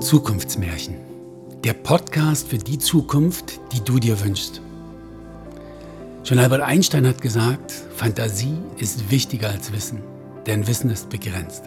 Zukunftsmärchen. 0.00 0.96
Der 1.64 1.72
Podcast 1.72 2.48
für 2.48 2.58
die 2.58 2.78
Zukunft, 2.78 3.60
die 3.72 3.80
du 3.80 3.98
dir 3.98 4.20
wünschst. 4.22 4.60
Schon 6.22 6.38
Albert 6.38 6.60
Einstein 6.60 7.06
hat 7.06 7.22
gesagt, 7.22 7.72
Fantasie 7.94 8.58
ist 8.76 9.10
wichtiger 9.10 9.48
als 9.48 9.72
Wissen, 9.72 10.02
denn 10.46 10.66
Wissen 10.66 10.90
ist 10.90 11.08
begrenzt. 11.08 11.64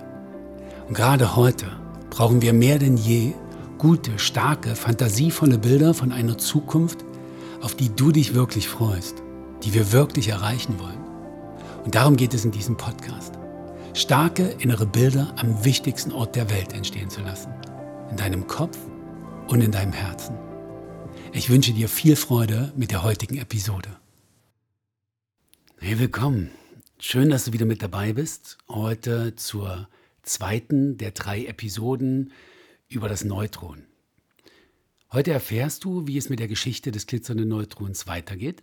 Und 0.87 0.93
gerade 0.93 1.35
heute 1.35 1.65
brauchen 2.11 2.41
wir 2.43 2.53
mehr 2.53 2.77
denn 2.77 2.97
je 2.97 3.33
gute, 3.79 4.19
starke, 4.19 4.75
fantasievolle 4.75 5.57
Bilder 5.57 5.95
von 5.95 6.11
einer 6.11 6.37
Zukunft, 6.37 7.03
auf 7.61 7.75
die 7.75 7.89
du 7.89 8.11
dich 8.11 8.35
wirklich 8.35 8.69
freust, 8.69 9.15
die 9.63 9.73
wir 9.73 9.91
wirklich 9.91 10.29
erreichen 10.29 10.79
wollen. 10.79 10.99
Und 11.83 11.95
darum 11.95 12.15
geht 12.15 12.35
es 12.35 12.45
in 12.45 12.51
diesem 12.51 12.77
Podcast. 12.77 13.33
Starke 13.95 14.43
innere 14.59 14.85
Bilder 14.85 15.33
am 15.37 15.65
wichtigsten 15.65 16.11
Ort 16.11 16.35
der 16.35 16.51
Welt 16.51 16.73
entstehen 16.73 17.09
zu 17.09 17.21
lassen 17.21 17.49
in 18.09 18.17
deinem 18.17 18.47
Kopf 18.47 18.77
und 19.47 19.61
in 19.61 19.71
deinem 19.71 19.93
Herzen. 19.93 20.37
Ich 21.31 21.49
wünsche 21.49 21.73
dir 21.73 21.87
viel 21.87 22.15
Freude 22.15 22.73
mit 22.75 22.91
der 22.91 23.03
heutigen 23.03 23.37
Episode. 23.37 23.89
Hey, 25.79 25.99
willkommen. 25.99 26.49
Schön, 26.99 27.29
dass 27.29 27.45
du 27.45 27.53
wieder 27.53 27.65
mit 27.65 27.81
dabei 27.81 28.13
bist. 28.13 28.57
Heute 28.67 29.35
zur 29.35 29.87
zweiten 30.23 30.97
der 30.97 31.11
drei 31.11 31.45
Episoden 31.45 32.31
über 32.87 33.07
das 33.07 33.23
Neutron. 33.23 33.83
Heute 35.11 35.31
erfährst 35.31 35.83
du, 35.83 36.07
wie 36.07 36.17
es 36.17 36.29
mit 36.29 36.39
der 36.39 36.47
Geschichte 36.47 36.91
des 36.91 37.07
glitzernden 37.07 37.47
Neutrons 37.47 38.07
weitergeht. 38.07 38.61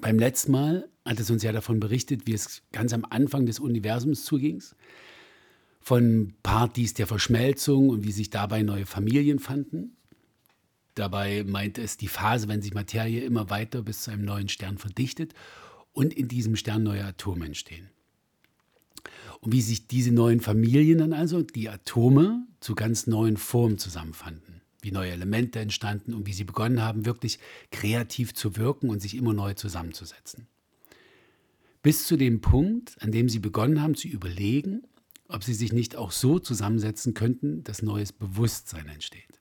Beim 0.00 0.18
letzten 0.18 0.52
Mal 0.52 0.88
hat 1.04 1.20
es 1.20 1.30
uns 1.30 1.42
ja 1.42 1.52
davon 1.52 1.80
berichtet, 1.80 2.26
wie 2.26 2.34
es 2.34 2.62
ganz 2.72 2.92
am 2.92 3.04
Anfang 3.08 3.46
des 3.46 3.60
Universums 3.60 4.24
zuging 4.24 4.62
von 5.82 6.34
Partys 6.42 6.94
der 6.94 7.06
Verschmelzung 7.06 7.88
und 7.88 8.04
wie 8.04 8.12
sich 8.12 8.30
dabei 8.30 8.62
neue 8.62 8.86
Familien 8.86 9.38
fanden. 9.38 9.96
Dabei 10.94 11.44
meint 11.44 11.78
es 11.78 11.96
die 11.96 12.08
Phase, 12.08 12.48
wenn 12.48 12.62
sich 12.62 12.74
Materie 12.74 13.22
immer 13.22 13.50
weiter 13.50 13.82
bis 13.82 14.02
zu 14.02 14.10
einem 14.10 14.24
neuen 14.24 14.48
Stern 14.48 14.78
verdichtet 14.78 15.34
und 15.92 16.14
in 16.14 16.28
diesem 16.28 16.56
Stern 16.56 16.84
neue 16.84 17.04
Atome 17.04 17.46
entstehen. 17.46 17.90
Und 19.40 19.52
wie 19.52 19.60
sich 19.60 19.88
diese 19.88 20.12
neuen 20.12 20.40
Familien 20.40 20.98
dann 20.98 21.12
also, 21.12 21.42
die 21.42 21.68
Atome, 21.68 22.46
zu 22.60 22.76
ganz 22.76 23.08
neuen 23.08 23.36
Formen 23.36 23.76
zusammenfanden. 23.76 24.60
Wie 24.82 24.92
neue 24.92 25.10
Elemente 25.10 25.58
entstanden 25.58 26.14
und 26.14 26.26
wie 26.26 26.32
sie 26.32 26.44
begonnen 26.44 26.80
haben, 26.80 27.06
wirklich 27.06 27.40
kreativ 27.72 28.34
zu 28.34 28.56
wirken 28.56 28.88
und 28.88 29.02
sich 29.02 29.16
immer 29.16 29.32
neu 29.32 29.54
zusammenzusetzen. 29.54 30.46
Bis 31.82 32.06
zu 32.06 32.16
dem 32.16 32.40
Punkt, 32.40 33.02
an 33.02 33.10
dem 33.10 33.28
sie 33.28 33.40
begonnen 33.40 33.82
haben 33.82 33.96
zu 33.96 34.06
überlegen, 34.06 34.84
ob 35.32 35.44
sie 35.44 35.54
sich 35.54 35.72
nicht 35.72 35.96
auch 35.96 36.12
so 36.12 36.38
zusammensetzen 36.38 37.14
könnten, 37.14 37.64
dass 37.64 37.82
neues 37.82 38.12
Bewusstsein 38.12 38.88
entsteht. 38.88 39.40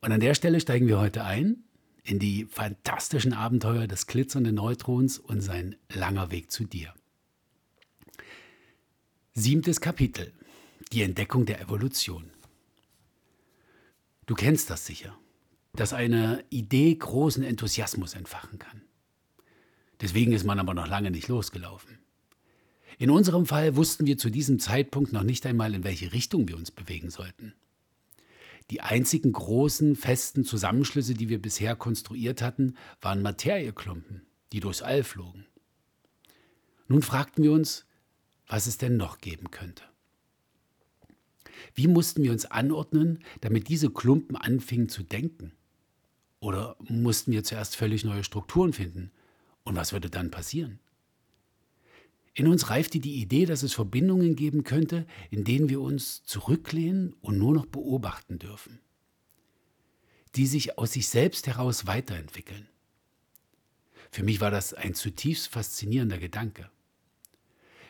Und 0.00 0.12
an 0.12 0.20
der 0.20 0.34
Stelle 0.34 0.60
steigen 0.60 0.88
wir 0.88 0.98
heute 0.98 1.24
ein 1.24 1.64
in 2.02 2.18
die 2.18 2.44
fantastischen 2.44 3.32
Abenteuer 3.32 3.86
des 3.86 4.06
glitzernden 4.06 4.54
Neutrons 4.54 5.18
und 5.18 5.40
sein 5.40 5.76
langer 5.92 6.30
Weg 6.30 6.50
zu 6.50 6.64
dir. 6.64 6.94
Siebtes 9.34 9.80
Kapitel. 9.80 10.32
Die 10.92 11.02
Entdeckung 11.02 11.46
der 11.46 11.60
Evolution. 11.60 12.30
Du 14.26 14.34
kennst 14.34 14.70
das 14.70 14.86
sicher, 14.86 15.18
dass 15.72 15.92
eine 15.92 16.44
Idee 16.48 16.94
großen 16.94 17.42
Enthusiasmus 17.42 18.14
entfachen 18.14 18.58
kann. 18.58 18.82
Deswegen 20.00 20.32
ist 20.32 20.44
man 20.44 20.60
aber 20.60 20.74
noch 20.74 20.86
lange 20.86 21.10
nicht 21.10 21.26
losgelaufen. 21.26 21.98
In 22.98 23.10
unserem 23.10 23.44
Fall 23.44 23.76
wussten 23.76 24.06
wir 24.06 24.16
zu 24.16 24.30
diesem 24.30 24.58
Zeitpunkt 24.58 25.12
noch 25.12 25.22
nicht 25.22 25.44
einmal, 25.44 25.74
in 25.74 25.84
welche 25.84 26.12
Richtung 26.12 26.48
wir 26.48 26.56
uns 26.56 26.70
bewegen 26.70 27.10
sollten. 27.10 27.54
Die 28.70 28.80
einzigen 28.80 29.32
großen, 29.32 29.96
festen 29.96 30.44
Zusammenschlüsse, 30.44 31.14
die 31.14 31.28
wir 31.28 31.40
bisher 31.40 31.76
konstruiert 31.76 32.42
hatten, 32.42 32.76
waren 33.00 33.22
Materieklumpen, 33.22 34.22
die 34.52 34.60
durchs 34.60 34.82
All 34.82 35.04
flogen. 35.04 35.46
Nun 36.88 37.02
fragten 37.02 37.44
wir 37.44 37.52
uns, 37.52 37.84
was 38.46 38.66
es 38.66 38.78
denn 38.78 38.96
noch 38.96 39.18
geben 39.18 39.50
könnte. 39.50 39.82
Wie 41.74 41.88
mussten 41.88 42.22
wir 42.22 42.32
uns 42.32 42.46
anordnen, 42.46 43.22
damit 43.40 43.68
diese 43.68 43.90
Klumpen 43.90 44.36
anfingen 44.36 44.88
zu 44.88 45.02
denken? 45.02 45.52
Oder 46.40 46.76
mussten 46.80 47.32
wir 47.32 47.44
zuerst 47.44 47.76
völlig 47.76 48.04
neue 48.04 48.24
Strukturen 48.24 48.72
finden? 48.72 49.10
Und 49.64 49.76
was 49.76 49.92
würde 49.92 50.10
dann 50.10 50.30
passieren? 50.30 50.78
In 52.36 52.48
uns 52.48 52.68
reifte 52.68 53.00
die 53.00 53.14
Idee, 53.14 53.46
dass 53.46 53.62
es 53.62 53.72
Verbindungen 53.72 54.36
geben 54.36 54.62
könnte, 54.62 55.06
in 55.30 55.44
denen 55.44 55.70
wir 55.70 55.80
uns 55.80 56.22
zurücklehnen 56.24 57.14
und 57.22 57.38
nur 57.38 57.54
noch 57.54 57.64
beobachten 57.64 58.38
dürfen, 58.38 58.78
die 60.34 60.46
sich 60.46 60.76
aus 60.76 60.92
sich 60.92 61.08
selbst 61.08 61.46
heraus 61.46 61.86
weiterentwickeln. 61.86 62.68
Für 64.10 64.22
mich 64.22 64.42
war 64.42 64.50
das 64.50 64.74
ein 64.74 64.92
zutiefst 64.92 65.48
faszinierender 65.48 66.18
Gedanke. 66.18 66.70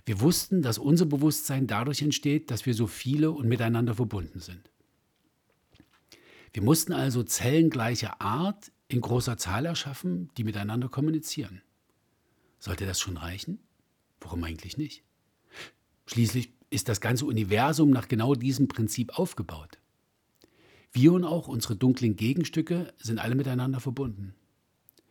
Wir 0.05 0.21
wussten, 0.21 0.63
dass 0.63 0.78
unser 0.78 1.07
Bewusstsein 1.07 1.67
dadurch 1.67 2.01
entsteht, 2.01 2.53
dass 2.53 2.67
wir 2.67 2.75
so 2.75 2.87
viele 2.87 3.33
und 3.33 3.49
miteinander 3.49 3.97
verbunden 3.97 4.39
sind. 4.39 4.71
Wir 6.53 6.63
mussten 6.63 6.93
also 6.93 7.25
Zellen 7.25 7.69
gleicher 7.69 8.21
Art 8.21 8.71
in 8.87 9.01
großer 9.01 9.39
Zahl 9.39 9.67
erschaffen, 9.67 10.31
die 10.37 10.45
miteinander 10.45 10.89
kommunizieren. 10.89 11.63
Sollte 12.61 12.87
das 12.87 13.01
schon 13.01 13.17
reichen? 13.17 13.66
Warum 14.26 14.42
eigentlich 14.42 14.76
nicht? 14.76 15.04
Schließlich 16.06 16.50
ist 16.69 16.88
das 16.88 17.00
ganze 17.00 17.26
Universum 17.26 17.91
nach 17.91 18.09
genau 18.09 18.34
diesem 18.34 18.66
Prinzip 18.66 19.16
aufgebaut. 19.20 19.78
Wir 20.91 21.12
und 21.12 21.22
auch 21.22 21.47
unsere 21.47 21.76
dunklen 21.76 22.16
Gegenstücke 22.16 22.92
sind 22.98 23.20
alle 23.20 23.36
miteinander 23.36 23.78
verbunden. 23.78 24.34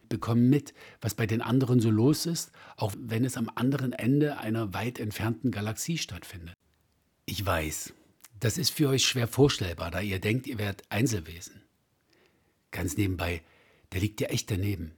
Bekommen 0.10 0.50
mit, 0.50 0.74
was 1.00 1.14
bei 1.14 1.26
den 1.28 1.42
anderen 1.42 1.80
so 1.80 1.90
los 1.92 2.26
ist, 2.26 2.52
auch 2.76 2.94
wenn 3.00 3.24
es 3.24 3.38
am 3.38 3.50
anderen 3.56 3.94
Ende 3.94 4.38
einer 4.38 4.74
weit 4.74 5.00
entfernten 5.00 5.50
Galaxie 5.50 5.98
stattfindet. 5.98 6.54
Ich 7.26 7.46
weiß, 7.46 7.94
das 8.42 8.58
ist 8.58 8.72
für 8.72 8.90
euch 8.90 9.06
schwer 9.06 9.30
vorstellbar, 9.30 9.92
da 9.92 10.02
ihr 10.02 10.20
denkt, 10.20 10.46
ihr 10.46 10.58
wärt 10.58 10.84
Einzelwesen. 10.90 11.62
Ganz 12.72 12.98
nebenbei, 12.98 13.44
der 13.94 14.02
liegt 14.02 14.20
ja 14.20 14.28
echt 14.28 14.52
daneben. 14.52 14.92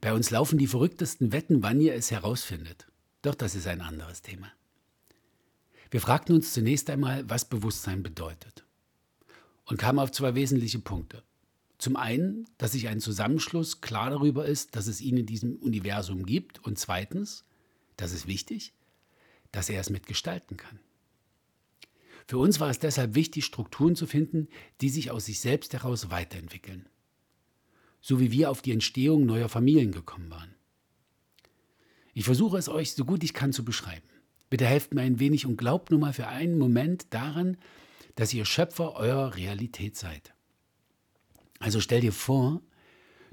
Bei 0.00 0.12
uns 0.12 0.30
laufen 0.30 0.58
die 0.58 0.66
verrücktesten 0.66 1.30
Wetten, 1.30 1.62
wann 1.62 1.80
ihr 1.80 1.94
es 1.94 2.10
herausfindet. 2.10 2.88
Doch 3.22 3.34
das 3.34 3.54
ist 3.54 3.66
ein 3.66 3.80
anderes 3.80 4.22
Thema. 4.22 4.52
Wir 5.90 6.00
fragten 6.00 6.34
uns 6.34 6.52
zunächst 6.52 6.90
einmal, 6.90 7.28
was 7.28 7.48
Bewusstsein 7.48 8.02
bedeutet 8.02 8.64
und 9.66 9.78
kamen 9.78 9.98
auf 9.98 10.10
zwei 10.10 10.34
wesentliche 10.34 10.80
Punkte. 10.80 11.22
Zum 11.78 11.96
einen, 11.96 12.46
dass 12.58 12.72
sich 12.72 12.88
ein 12.88 13.00
Zusammenschluss 13.00 13.80
klar 13.80 14.10
darüber 14.10 14.46
ist, 14.46 14.76
dass 14.76 14.86
es 14.86 15.00
ihn 15.00 15.16
in 15.16 15.26
diesem 15.26 15.56
Universum 15.56 16.24
gibt 16.26 16.64
und 16.64 16.78
zweitens, 16.78 17.44
das 17.96 18.12
ist 18.12 18.26
wichtig, 18.26 18.72
dass 19.50 19.68
er 19.68 19.80
es 19.80 19.90
mitgestalten 19.90 20.56
kann. 20.56 20.80
Für 22.26 22.38
uns 22.38 22.60
war 22.60 22.70
es 22.70 22.78
deshalb 22.78 23.14
wichtig, 23.14 23.44
Strukturen 23.44 23.96
zu 23.96 24.06
finden, 24.06 24.48
die 24.80 24.88
sich 24.88 25.10
aus 25.10 25.26
sich 25.26 25.40
selbst 25.40 25.72
heraus 25.72 26.10
weiterentwickeln. 26.10 26.88
So 28.00 28.20
wie 28.20 28.30
wir 28.30 28.50
auf 28.50 28.62
die 28.62 28.72
Entstehung 28.72 29.26
neuer 29.26 29.48
Familien 29.48 29.92
gekommen 29.92 30.30
waren. 30.30 30.54
Ich 32.14 32.24
versuche 32.24 32.58
es 32.58 32.68
euch 32.68 32.92
so 32.92 33.04
gut 33.04 33.24
ich 33.24 33.34
kann 33.34 33.52
zu 33.52 33.64
beschreiben. 33.64 34.08
Bitte 34.50 34.66
helft 34.66 34.92
mir 34.92 35.00
ein 35.00 35.18
wenig 35.18 35.46
und 35.46 35.56
glaubt 35.56 35.90
nur 35.90 36.00
mal 36.00 36.12
für 36.12 36.28
einen 36.28 36.58
Moment 36.58 37.06
daran, 37.10 37.56
dass 38.16 38.34
ihr 38.34 38.44
Schöpfer 38.44 38.96
eurer 38.96 39.36
Realität 39.36 39.96
seid. 39.96 40.34
Also 41.58 41.80
stell 41.80 42.02
dir 42.02 42.12
vor, 42.12 42.60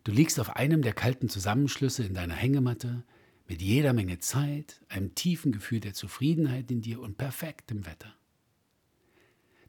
du 0.05 0.11
liegst 0.11 0.39
auf 0.39 0.55
einem 0.55 0.81
der 0.81 0.93
kalten 0.93 1.27
Zusammenschlüsse 1.27 2.03
in 2.03 2.13
deiner 2.13 2.35
Hängematte 2.35 3.03
mit 3.49 3.61
jeder 3.61 3.93
Menge 3.93 4.19
Zeit, 4.19 4.81
einem 4.87 5.15
tiefen 5.15 5.51
Gefühl 5.51 5.81
der 5.81 5.93
Zufriedenheit 5.93 6.71
in 6.71 6.81
dir 6.81 7.01
und 7.01 7.17
perfektem 7.17 7.85
Wetter. 7.85 8.13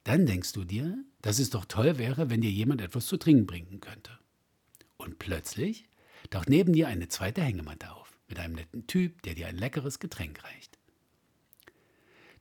Dann 0.03 0.25
denkst 0.25 0.53
du 0.53 0.63
dir, 0.63 1.03
dass 1.21 1.39
es 1.39 1.49
doch 1.49 1.65
toll 1.65 1.97
wäre, 1.97 2.29
wenn 2.29 2.41
dir 2.41 2.51
jemand 2.51 2.81
etwas 2.81 3.07
zu 3.07 3.17
trinken 3.17 3.45
bringen 3.45 3.81
könnte. 3.81 4.17
Und 4.97 5.19
plötzlich 5.19 5.89
taucht 6.29 6.49
neben 6.49 6.73
dir 6.73 6.87
eine 6.87 7.07
zweite 7.07 7.41
Hängematte 7.41 7.91
auf 7.91 8.00
mit 8.31 8.39
einem 8.39 8.55
netten 8.55 8.87
Typ, 8.87 9.21
der 9.21 9.35
dir 9.35 9.47
ein 9.47 9.57
leckeres 9.57 9.99
Getränk 9.99 10.43
reicht. 10.43 10.79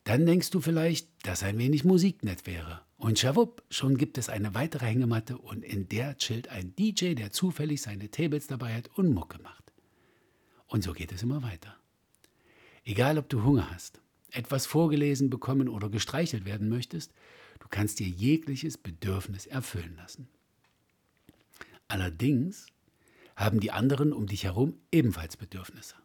Dann 0.05 0.25
denkst 0.25 0.51
du 0.51 0.61
vielleicht, 0.61 1.09
dass 1.27 1.43
ein 1.43 1.59
wenig 1.59 1.85
Musik 1.85 2.25
nett 2.25 2.47
wäre. 2.47 2.81
Und 2.97 3.19
schawupp, 3.19 3.63
schon 3.71 3.97
gibt 3.99 4.19
es 4.19 4.29
eine 4.29 4.55
weitere 4.55 4.87
Hängematte 4.87 5.37
und 5.37 5.63
in 5.63 5.89
der 5.89 6.17
chillt 6.17 6.49
ein 6.49 6.75
DJ, 6.75 7.15
der 7.15 7.33
zufällig 7.33 7.83
seine 7.83 8.11
Tables 8.11 8.47
dabei 8.47 8.75
hat 8.75 8.89
und 8.97 9.13
Mucke 9.13 9.41
macht. 9.43 9.73
Und 10.67 10.83
so 10.83 10.93
geht 10.93 11.13
es 11.13 11.23
immer 11.23 11.43
weiter. 11.43 11.77
Egal, 12.85 13.19
ob 13.19 13.29
du 13.29 13.43
Hunger 13.43 13.71
hast, 13.71 14.01
etwas 14.31 14.67
vorgelesen 14.67 15.29
bekommen 15.29 15.69
oder 15.69 15.89
gestreichelt 15.89 16.45
werden 16.45 16.69
möchtest, 16.69 17.13
du 17.59 17.67
kannst 17.69 17.99
dir 17.99 18.09
jegliches 18.09 18.79
Bedürfnis 18.79 19.47
erfüllen 19.47 19.97
lassen. 19.97 20.29
Allerdings 21.89 22.67
haben 23.41 23.59
die 23.59 23.73
anderen 23.73 24.13
um 24.13 24.27
dich 24.27 24.45
herum 24.45 24.79
ebenfalls 24.93 25.39
Bedürfnisse. 25.39 25.97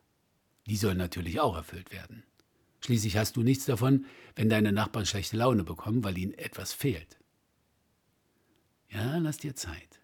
Die 0.68 0.78
sollen 0.78 0.98
natürlich 0.98 1.42
auch 1.42 1.56
erfüllt 1.56 1.92
werden. 1.92 2.24
Schließlich 2.80 3.18
hast 3.18 3.36
du 3.36 3.44
nichts 3.44 3.66
davon, 3.66 4.06
wenn 4.36 4.50
deine 4.50 4.72
Nachbarn 4.72 5.06
schlechte 5.06 5.36
Laune 5.36 5.64
bekommen, 5.66 6.04
weil 6.04 6.18
ihnen 6.18 6.34
etwas 6.34 6.72
fehlt. 6.72 7.20
Ja, 8.90 9.18
lass 9.18 9.38
dir 9.38 9.54
Zeit. 9.54 10.00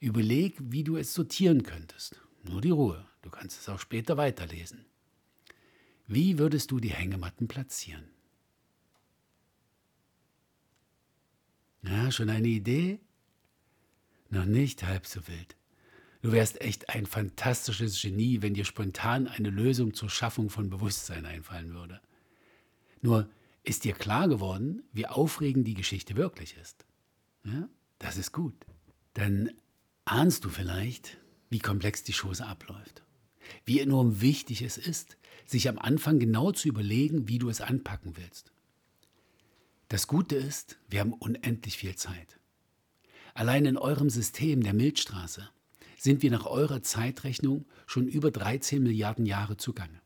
Überleg, 0.00 0.56
wie 0.60 0.82
du 0.82 0.96
es 0.96 1.12
sortieren 1.12 1.62
könntest. 1.62 2.20
Nur 2.42 2.62
die 2.62 2.70
Ruhe. 2.70 3.04
Du 3.22 3.30
kannst 3.30 3.60
es 3.60 3.68
auch 3.68 3.78
später 3.78 4.16
weiterlesen. 4.16 4.86
Wie 6.06 6.38
würdest 6.38 6.70
du 6.70 6.80
die 6.80 6.92
Hängematten 6.92 7.48
platzieren? 7.48 8.08
Ja, 11.82 12.10
schon 12.10 12.30
eine 12.30 12.48
Idee? 12.48 13.00
Noch 14.30 14.46
nicht 14.46 14.84
halb 14.84 15.06
so 15.06 15.26
wild. 15.28 15.56
Du 16.24 16.32
wärst 16.32 16.62
echt 16.62 16.88
ein 16.88 17.04
fantastisches 17.04 18.00
Genie, 18.00 18.40
wenn 18.40 18.54
dir 18.54 18.64
spontan 18.64 19.28
eine 19.28 19.50
Lösung 19.50 19.92
zur 19.92 20.08
Schaffung 20.08 20.48
von 20.48 20.70
Bewusstsein 20.70 21.26
einfallen 21.26 21.74
würde. 21.74 22.00
Nur 23.02 23.28
ist 23.62 23.84
dir 23.84 23.92
klar 23.92 24.26
geworden, 24.26 24.82
wie 24.94 25.06
aufregend 25.06 25.68
die 25.68 25.74
Geschichte 25.74 26.16
wirklich 26.16 26.56
ist. 26.56 26.86
Ja, 27.44 27.68
das 27.98 28.16
ist 28.16 28.32
gut. 28.32 28.54
Dann 29.12 29.50
ahnst 30.06 30.46
du 30.46 30.48
vielleicht, 30.48 31.18
wie 31.50 31.58
komplex 31.58 32.04
die 32.04 32.14
Chose 32.14 32.46
abläuft. 32.46 33.02
Wie 33.66 33.80
enorm 33.80 34.22
wichtig 34.22 34.62
es 34.62 34.78
ist, 34.78 35.18
sich 35.44 35.68
am 35.68 35.78
Anfang 35.78 36.18
genau 36.18 36.52
zu 36.52 36.68
überlegen, 36.68 37.28
wie 37.28 37.38
du 37.38 37.50
es 37.50 37.60
anpacken 37.60 38.16
willst. 38.16 38.50
Das 39.88 40.06
Gute 40.06 40.36
ist, 40.36 40.78
wir 40.88 41.00
haben 41.00 41.12
unendlich 41.12 41.76
viel 41.76 41.96
Zeit. 41.96 42.40
Allein 43.34 43.66
in 43.66 43.76
eurem 43.76 44.08
System 44.08 44.62
der 44.62 44.72
Milchstraße 44.72 45.50
sind 46.04 46.22
wir 46.22 46.30
nach 46.30 46.44
eurer 46.44 46.82
Zeitrechnung 46.82 47.64
schon 47.86 48.06
über 48.06 48.30
13 48.30 48.82
Milliarden 48.82 49.24
Jahre 49.24 49.56
zugange. 49.56 50.02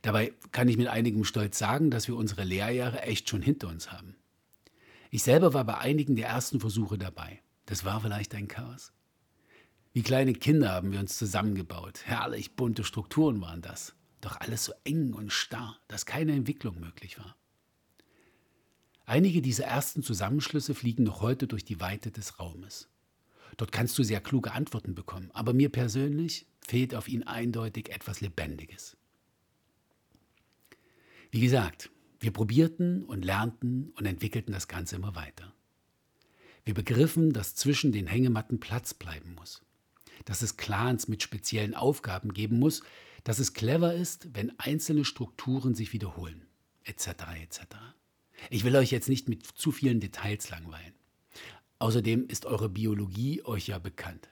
Dabei 0.00 0.32
kann 0.52 0.68
ich 0.68 0.78
mit 0.78 0.88
einigem 0.88 1.24
Stolz 1.24 1.58
sagen, 1.58 1.90
dass 1.90 2.08
wir 2.08 2.16
unsere 2.16 2.44
Lehrjahre 2.44 3.02
echt 3.02 3.28
schon 3.28 3.42
hinter 3.42 3.68
uns 3.68 3.92
haben. 3.92 4.16
Ich 5.10 5.22
selber 5.22 5.52
war 5.52 5.64
bei 5.64 5.76
einigen 5.76 6.16
der 6.16 6.28
ersten 6.28 6.60
Versuche 6.60 6.96
dabei. 6.96 7.42
Das 7.66 7.84
war 7.84 8.00
vielleicht 8.00 8.34
ein 8.34 8.48
Chaos. 8.48 8.92
Wie 9.92 10.02
kleine 10.02 10.32
Kinder 10.32 10.70
haben 10.70 10.92
wir 10.92 11.00
uns 11.00 11.18
zusammengebaut. 11.18 12.00
Herrlich 12.06 12.56
bunte 12.56 12.82
Strukturen 12.82 13.42
waren 13.42 13.60
das. 13.60 13.94
Doch 14.22 14.40
alles 14.40 14.64
so 14.64 14.72
eng 14.84 15.12
und 15.12 15.30
starr, 15.30 15.76
dass 15.88 16.06
keine 16.06 16.32
Entwicklung 16.32 16.80
möglich 16.80 17.18
war. 17.18 17.36
Einige 19.04 19.42
dieser 19.42 19.64
ersten 19.64 20.02
Zusammenschlüsse 20.02 20.74
fliegen 20.74 21.02
noch 21.02 21.20
heute 21.20 21.46
durch 21.46 21.66
die 21.66 21.80
Weite 21.80 22.10
des 22.10 22.38
Raumes. 22.38 22.88
Dort 23.56 23.72
kannst 23.72 23.98
du 23.98 24.02
sehr 24.02 24.20
kluge 24.20 24.52
Antworten 24.52 24.94
bekommen, 24.94 25.30
aber 25.32 25.52
mir 25.52 25.68
persönlich 25.68 26.46
fehlt 26.60 26.94
auf 26.94 27.08
ihn 27.08 27.22
eindeutig 27.24 27.90
etwas 27.90 28.20
Lebendiges. 28.20 28.96
Wie 31.30 31.40
gesagt, 31.40 31.90
wir 32.20 32.32
probierten 32.32 33.04
und 33.04 33.24
lernten 33.24 33.90
und 33.96 34.06
entwickelten 34.06 34.52
das 34.52 34.68
Ganze 34.68 34.96
immer 34.96 35.14
weiter. 35.14 35.52
Wir 36.64 36.74
begriffen, 36.74 37.32
dass 37.32 37.54
zwischen 37.54 37.90
den 37.90 38.06
Hängematten 38.06 38.60
Platz 38.60 38.94
bleiben 38.94 39.34
muss, 39.34 39.62
dass 40.24 40.42
es 40.42 40.56
Clans 40.56 41.08
mit 41.08 41.22
speziellen 41.22 41.74
Aufgaben 41.74 42.32
geben 42.32 42.58
muss, 42.58 42.82
dass 43.24 43.38
es 43.38 43.54
clever 43.54 43.94
ist, 43.94 44.28
wenn 44.34 44.58
einzelne 44.58 45.04
Strukturen 45.04 45.74
sich 45.74 45.92
wiederholen, 45.92 46.46
etc. 46.84 47.08
etc. 47.42 47.60
Ich 48.50 48.64
will 48.64 48.76
euch 48.76 48.90
jetzt 48.90 49.08
nicht 49.08 49.28
mit 49.28 49.44
zu 49.46 49.72
vielen 49.72 50.00
Details 50.00 50.50
langweilen. 50.50 50.94
Außerdem 51.82 52.28
ist 52.28 52.46
eure 52.46 52.68
Biologie 52.68 53.44
euch 53.44 53.66
ja 53.66 53.80
bekannt. 53.80 54.28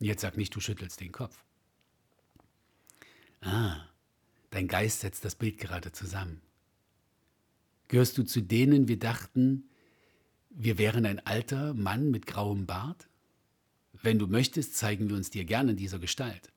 Jetzt 0.00 0.22
sag 0.22 0.36
nicht, 0.36 0.52
du 0.52 0.58
schüttelst 0.58 0.98
den 0.98 1.12
Kopf. 1.12 1.44
Ah, 3.40 3.76
dein 4.50 4.66
Geist 4.66 5.02
setzt 5.02 5.24
das 5.24 5.36
Bild 5.36 5.58
gerade 5.58 5.92
zusammen. 5.92 6.40
Gehörst 7.86 8.18
du 8.18 8.24
zu 8.24 8.40
denen, 8.40 8.88
wir 8.88 8.98
dachten, 8.98 9.70
wir 10.50 10.76
wären 10.76 11.06
ein 11.06 11.24
alter 11.24 11.72
Mann 11.72 12.10
mit 12.10 12.26
grauem 12.26 12.66
Bart? 12.66 13.06
Wenn 13.92 14.18
du 14.18 14.26
möchtest, 14.26 14.74
zeigen 14.74 15.08
wir 15.08 15.14
uns 15.14 15.30
dir 15.30 15.44
gerne 15.44 15.70
in 15.70 15.76
dieser 15.76 16.00
Gestalt. 16.00 16.50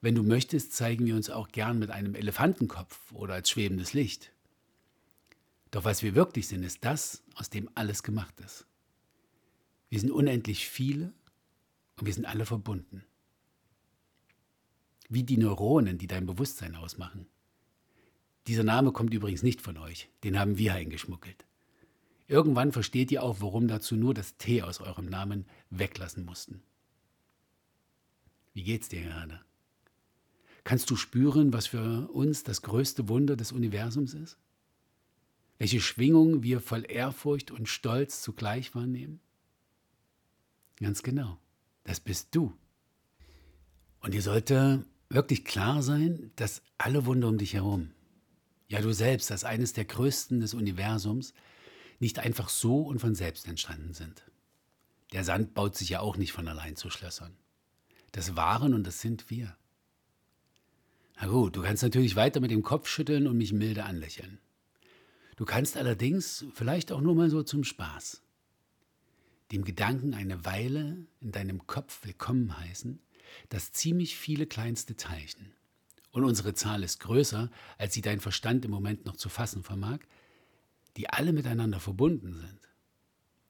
Wenn 0.00 0.16
du 0.16 0.24
möchtest, 0.24 0.72
zeigen 0.72 1.06
wir 1.06 1.14
uns 1.14 1.30
auch 1.30 1.46
gern 1.46 1.78
mit 1.78 1.92
einem 1.92 2.16
Elefantenkopf 2.16 3.12
oder 3.12 3.34
als 3.34 3.50
schwebendes 3.50 3.94
Licht. 3.94 4.32
Doch 5.76 5.84
was 5.84 6.02
wir 6.02 6.14
wirklich 6.14 6.48
sind, 6.48 6.62
ist 6.62 6.86
das, 6.86 7.22
aus 7.34 7.50
dem 7.50 7.68
alles 7.74 8.02
gemacht 8.02 8.40
ist. 8.40 8.66
Wir 9.90 10.00
sind 10.00 10.10
unendlich 10.10 10.66
viele 10.66 11.12
und 11.98 12.06
wir 12.06 12.14
sind 12.14 12.24
alle 12.24 12.46
verbunden. 12.46 13.04
Wie 15.10 15.22
die 15.22 15.36
Neuronen, 15.36 15.98
die 15.98 16.06
dein 16.06 16.24
Bewusstsein 16.24 16.76
ausmachen. 16.76 17.26
Dieser 18.46 18.64
Name 18.64 18.90
kommt 18.90 19.12
übrigens 19.12 19.42
nicht 19.42 19.60
von 19.60 19.76
euch, 19.76 20.08
den 20.24 20.38
haben 20.38 20.56
wir 20.56 20.72
eingeschmuggelt. 20.72 21.44
Irgendwann 22.26 22.72
versteht 22.72 23.12
ihr 23.12 23.22
auch, 23.22 23.42
warum 23.42 23.68
dazu 23.68 23.96
nur 23.96 24.14
das 24.14 24.38
T 24.38 24.62
aus 24.62 24.80
eurem 24.80 25.10
Namen 25.10 25.44
weglassen 25.68 26.24
mussten. 26.24 26.62
Wie 28.54 28.62
geht's 28.62 28.88
dir 28.88 29.02
gerade? 29.02 29.42
Kannst 30.64 30.88
du 30.88 30.96
spüren, 30.96 31.52
was 31.52 31.66
für 31.66 32.08
uns 32.08 32.44
das 32.44 32.62
größte 32.62 33.10
Wunder 33.10 33.36
des 33.36 33.52
Universums 33.52 34.14
ist? 34.14 34.38
Welche 35.58 35.80
Schwingung 35.80 36.42
wir 36.42 36.60
voll 36.60 36.84
Ehrfurcht 36.88 37.50
und 37.50 37.68
Stolz 37.68 38.22
zugleich 38.22 38.74
wahrnehmen? 38.74 39.20
Ganz 40.76 41.02
genau, 41.02 41.38
das 41.84 42.00
bist 42.00 42.34
du. 42.34 42.52
Und 44.00 44.12
dir 44.12 44.22
sollte 44.22 44.84
wirklich 45.08 45.44
klar 45.44 45.82
sein, 45.82 46.30
dass 46.36 46.62
alle 46.78 47.06
Wunder 47.06 47.28
um 47.28 47.38
dich 47.38 47.54
herum, 47.54 47.90
ja 48.68 48.80
du 48.80 48.92
selbst 48.92 49.30
als 49.32 49.44
eines 49.44 49.72
der 49.72 49.84
größten 49.84 50.40
des 50.40 50.52
Universums, 50.52 51.32
nicht 51.98 52.18
einfach 52.18 52.50
so 52.50 52.82
und 52.82 52.98
von 52.98 53.14
selbst 53.14 53.48
entstanden 53.48 53.94
sind. 53.94 54.24
Der 55.12 55.24
Sand 55.24 55.54
baut 55.54 55.76
sich 55.76 55.90
ja 55.90 56.00
auch 56.00 56.16
nicht 56.16 56.32
von 56.32 56.48
allein 56.48 56.76
zu 56.76 56.90
Schlössern. 56.90 57.36
Das 58.12 58.36
waren 58.36 58.74
und 58.74 58.86
das 58.86 59.00
sind 59.00 59.30
wir. 59.30 59.56
Na 61.18 61.28
gut, 61.28 61.56
du 61.56 61.62
kannst 61.62 61.82
natürlich 61.82 62.16
weiter 62.16 62.40
mit 62.40 62.50
dem 62.50 62.62
Kopf 62.62 62.88
schütteln 62.88 63.26
und 63.26 63.38
mich 63.38 63.52
milde 63.52 63.84
anlächeln. 63.84 64.38
Du 65.36 65.44
kannst 65.44 65.76
allerdings, 65.76 66.46
vielleicht 66.54 66.90
auch 66.90 67.02
nur 67.02 67.14
mal 67.14 67.28
so 67.28 67.42
zum 67.42 67.62
Spaß, 67.62 68.22
dem 69.52 69.64
Gedanken 69.64 70.14
eine 70.14 70.46
Weile 70.46 71.06
in 71.20 71.30
deinem 71.30 71.66
Kopf 71.66 72.06
willkommen 72.06 72.58
heißen, 72.58 72.98
dass 73.50 73.70
ziemlich 73.70 74.16
viele 74.16 74.46
kleinste 74.46 74.96
Teilchen, 74.96 75.52
und 76.10 76.24
unsere 76.24 76.54
Zahl 76.54 76.82
ist 76.82 77.00
größer, 77.00 77.50
als 77.76 77.92
sie 77.92 78.00
dein 78.00 78.20
Verstand 78.20 78.64
im 78.64 78.70
Moment 78.70 79.04
noch 79.04 79.16
zu 79.16 79.28
fassen 79.28 79.62
vermag, 79.62 79.98
die 80.96 81.10
alle 81.10 81.34
miteinander 81.34 81.80
verbunden 81.80 82.32
sind, 82.32 82.60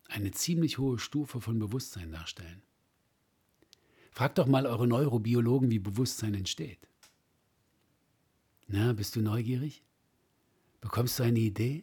eine 0.08 0.32
ziemlich 0.32 0.78
hohe 0.78 0.98
Stufe 0.98 1.40
von 1.40 1.60
Bewusstsein 1.60 2.10
darstellen. 2.10 2.62
Fragt 4.10 4.38
doch 4.38 4.46
mal 4.46 4.66
eure 4.66 4.88
Neurobiologen, 4.88 5.70
wie 5.70 5.78
Bewusstsein 5.78 6.34
entsteht. 6.34 6.80
Na, 8.66 8.92
bist 8.92 9.14
du 9.14 9.20
neugierig? 9.20 9.84
Bekommst 10.86 11.18
du 11.18 11.24
eine 11.24 11.40
Idee? 11.40 11.82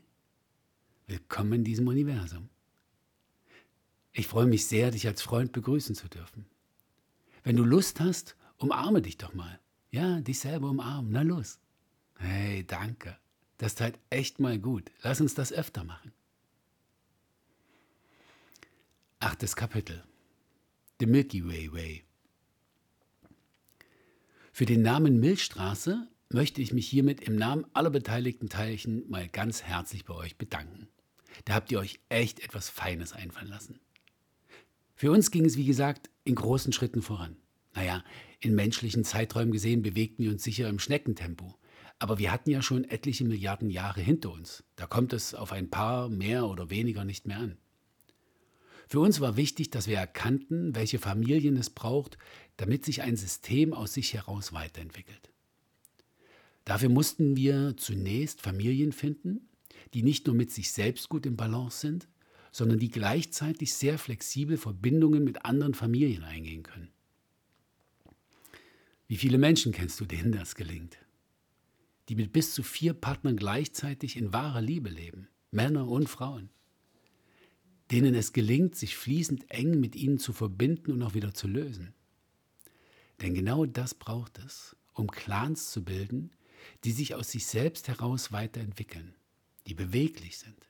Willkommen 1.07 1.51
in 1.51 1.63
diesem 1.65 1.89
Universum. 1.89 2.47
Ich 4.13 4.27
freue 4.27 4.45
mich 4.45 4.65
sehr, 4.65 4.91
dich 4.91 5.05
als 5.05 5.21
Freund 5.21 5.51
begrüßen 5.51 5.93
zu 5.93 6.07
dürfen. 6.07 6.45
Wenn 7.43 7.57
du 7.57 7.65
Lust 7.65 7.99
hast, 7.99 8.37
umarme 8.59 9.01
dich 9.01 9.17
doch 9.17 9.33
mal. 9.33 9.59
Ja, 9.91 10.21
dich 10.21 10.39
selber 10.39 10.69
umarmen. 10.69 11.11
Na 11.11 11.21
los. 11.21 11.59
Hey, 12.15 12.65
danke. 12.65 13.17
Das 13.57 13.75
tat 13.75 13.99
echt 14.09 14.39
mal 14.39 14.57
gut. 14.57 14.89
Lass 15.01 15.19
uns 15.19 15.33
das 15.33 15.51
öfter 15.51 15.83
machen. 15.83 16.13
Achtes 19.19 19.57
Kapitel. 19.57 20.01
The 21.01 21.07
Milky 21.07 21.45
Way 21.45 21.73
Way. 21.73 22.03
Für 24.53 24.65
den 24.65 24.81
Namen 24.81 25.19
Milchstraße 25.19 26.07
möchte 26.33 26.61
ich 26.61 26.73
mich 26.73 26.87
hiermit 26.87 27.21
im 27.21 27.35
Namen 27.35 27.65
aller 27.73 27.89
beteiligten 27.89 28.49
Teilchen 28.49 29.09
mal 29.09 29.27
ganz 29.27 29.63
herzlich 29.63 30.05
bei 30.05 30.13
euch 30.13 30.37
bedanken. 30.37 30.87
Da 31.45 31.53
habt 31.53 31.71
ihr 31.71 31.79
euch 31.79 31.99
echt 32.09 32.39
etwas 32.43 32.69
Feines 32.69 33.13
einfallen 33.13 33.49
lassen. 33.49 33.79
Für 34.95 35.11
uns 35.11 35.31
ging 35.31 35.45
es, 35.45 35.57
wie 35.57 35.65
gesagt, 35.65 36.09
in 36.23 36.35
großen 36.35 36.71
Schritten 36.71 37.01
voran. 37.01 37.37
Naja, 37.73 38.03
in 38.39 38.55
menschlichen 38.55 39.03
Zeiträumen 39.03 39.51
gesehen 39.51 39.81
bewegten 39.81 40.23
wir 40.23 40.31
uns 40.31 40.43
sicher 40.43 40.69
im 40.69 40.79
Schneckentempo. 40.79 41.55
Aber 41.99 42.19
wir 42.19 42.31
hatten 42.31 42.49
ja 42.51 42.61
schon 42.61 42.83
etliche 42.83 43.25
Milliarden 43.25 43.69
Jahre 43.69 44.01
hinter 44.01 44.31
uns. 44.31 44.63
Da 44.75 44.85
kommt 44.85 45.13
es 45.13 45.33
auf 45.33 45.51
ein 45.51 45.69
paar 45.69 46.09
mehr 46.09 46.47
oder 46.47 46.69
weniger 46.69 47.05
nicht 47.05 47.25
mehr 47.25 47.39
an. 47.39 47.57
Für 48.87 48.99
uns 48.99 49.21
war 49.21 49.37
wichtig, 49.37 49.71
dass 49.71 49.87
wir 49.87 49.97
erkannten, 49.97 50.75
welche 50.75 50.99
Familien 50.99 51.57
es 51.57 51.69
braucht, 51.69 52.17
damit 52.57 52.85
sich 52.85 53.01
ein 53.01 53.15
System 53.15 53.73
aus 53.73 53.93
sich 53.93 54.13
heraus 54.13 54.53
weiterentwickelt. 54.53 55.32
Dafür 56.65 56.89
mussten 56.89 57.35
wir 57.35 57.75
zunächst 57.77 58.41
Familien 58.41 58.91
finden, 58.91 59.49
die 59.93 60.03
nicht 60.03 60.27
nur 60.27 60.35
mit 60.35 60.51
sich 60.51 60.71
selbst 60.71 61.09
gut 61.09 61.25
im 61.25 61.35
Balance 61.35 61.79
sind, 61.79 62.07
sondern 62.51 62.79
die 62.79 62.91
gleichzeitig 62.91 63.73
sehr 63.73 63.97
flexibel 63.97 64.57
Verbindungen 64.57 65.23
mit 65.23 65.45
anderen 65.45 65.73
Familien 65.73 66.23
eingehen 66.23 66.63
können. 66.63 66.89
Wie 69.07 69.17
viele 69.17 69.37
Menschen 69.37 69.71
kennst 69.71 69.99
du, 69.99 70.05
denen 70.05 70.31
das 70.31 70.55
gelingt? 70.55 70.97
Die 72.09 72.15
mit 72.15 72.31
bis 72.31 72.53
zu 72.53 72.63
vier 72.63 72.93
Partnern 72.93 73.35
gleichzeitig 73.37 74.17
in 74.17 74.33
wahrer 74.33 74.61
Liebe 74.61 74.89
leben, 74.89 75.27
Männer 75.51 75.87
und 75.87 76.09
Frauen. 76.09 76.49
denen 77.91 78.15
es 78.15 78.33
gelingt, 78.33 78.75
sich 78.75 78.95
fließend 78.95 79.51
eng 79.51 79.79
mit 79.79 79.95
ihnen 79.95 80.17
zu 80.17 80.33
verbinden 80.33 80.91
und 80.91 81.03
auch 81.03 81.13
wieder 81.13 81.33
zu 81.33 81.47
lösen. 81.47 81.93
Denn 83.21 83.35
genau 83.35 83.65
das 83.65 83.93
braucht 83.93 84.39
es, 84.39 84.75
um 84.93 85.11
Clans 85.11 85.71
zu 85.71 85.83
bilden, 85.83 86.31
die 86.83 86.91
sich 86.91 87.15
aus 87.15 87.31
sich 87.31 87.45
selbst 87.45 87.87
heraus 87.87 88.31
weiterentwickeln, 88.31 89.15
die 89.67 89.73
beweglich 89.73 90.37
sind, 90.37 90.69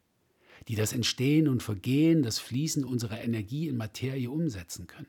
die 0.67 0.75
das 0.75 0.93
Entstehen 0.93 1.47
und 1.47 1.63
Vergehen, 1.63 2.23
das 2.23 2.39
Fließen 2.39 2.85
unserer 2.85 3.21
Energie 3.21 3.67
in 3.67 3.77
Materie 3.77 4.29
umsetzen 4.29 4.87
können. 4.87 5.07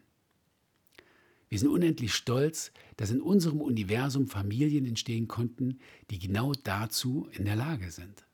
Wir 1.49 1.59
sind 1.59 1.69
unendlich 1.69 2.15
stolz, 2.15 2.73
dass 2.97 3.11
in 3.11 3.21
unserem 3.21 3.61
Universum 3.61 4.27
Familien 4.27 4.87
entstehen 4.87 5.29
konnten, 5.29 5.79
die 6.11 6.19
genau 6.19 6.53
dazu 6.53 7.29
in 7.33 7.45
der 7.45 7.57
Lage 7.57 7.91
sind. 7.91 8.25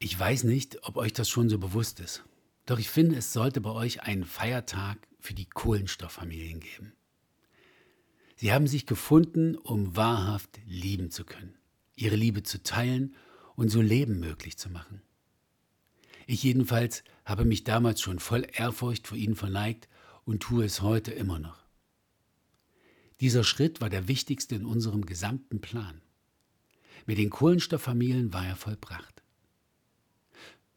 Ich 0.00 0.18
weiß 0.18 0.44
nicht, 0.44 0.82
ob 0.84 0.96
euch 0.96 1.12
das 1.12 1.28
schon 1.28 1.48
so 1.48 1.58
bewusst 1.58 2.00
ist, 2.00 2.24
doch 2.66 2.78
ich 2.78 2.88
finde, 2.88 3.16
es 3.16 3.32
sollte 3.32 3.60
bei 3.60 3.70
euch 3.70 4.02
einen 4.02 4.24
Feiertag 4.24 4.98
für 5.20 5.34
die 5.34 5.46
Kohlenstofffamilien 5.46 6.60
geben. 6.60 6.92
Sie 8.36 8.52
haben 8.52 8.68
sich 8.68 8.86
gefunden, 8.86 9.56
um 9.56 9.96
wahrhaft 9.96 10.60
lieben 10.64 11.10
zu 11.10 11.24
können, 11.24 11.57
ihre 12.00 12.16
Liebe 12.16 12.42
zu 12.42 12.62
teilen 12.62 13.14
und 13.56 13.68
so 13.68 13.80
Leben 13.80 14.20
möglich 14.20 14.56
zu 14.56 14.70
machen. 14.70 15.02
Ich 16.26 16.42
jedenfalls 16.42 17.04
habe 17.24 17.44
mich 17.44 17.64
damals 17.64 18.00
schon 18.00 18.18
voll 18.18 18.46
Ehrfurcht 18.52 19.06
vor 19.06 19.16
ihnen 19.16 19.36
verneigt 19.36 19.88
und 20.24 20.40
tue 20.40 20.64
es 20.64 20.82
heute 20.82 21.10
immer 21.12 21.38
noch. 21.38 21.64
Dieser 23.20 23.44
Schritt 23.44 23.80
war 23.80 23.90
der 23.90 24.08
wichtigste 24.08 24.54
in 24.54 24.64
unserem 24.64 25.06
gesamten 25.06 25.60
Plan. 25.60 26.00
Mit 27.06 27.18
den 27.18 27.30
Kohlenstofffamilien 27.30 28.32
war 28.32 28.46
er 28.46 28.56
vollbracht. 28.56 29.22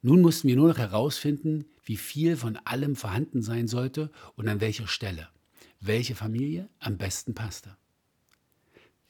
Nun 0.01 0.21
mussten 0.21 0.47
wir 0.47 0.55
nur 0.55 0.69
noch 0.69 0.77
herausfinden, 0.77 1.65
wie 1.83 1.97
viel 1.97 2.37
von 2.37 2.57
allem 2.57 2.95
vorhanden 2.95 3.43
sein 3.43 3.67
sollte 3.67 4.11
und 4.35 4.47
an 4.47 4.61
welcher 4.61 4.87
Stelle 4.87 5.29
welche 5.81 6.15
Familie 6.15 6.69
am 6.79 6.97
besten 6.97 7.33
passte. 7.33 7.75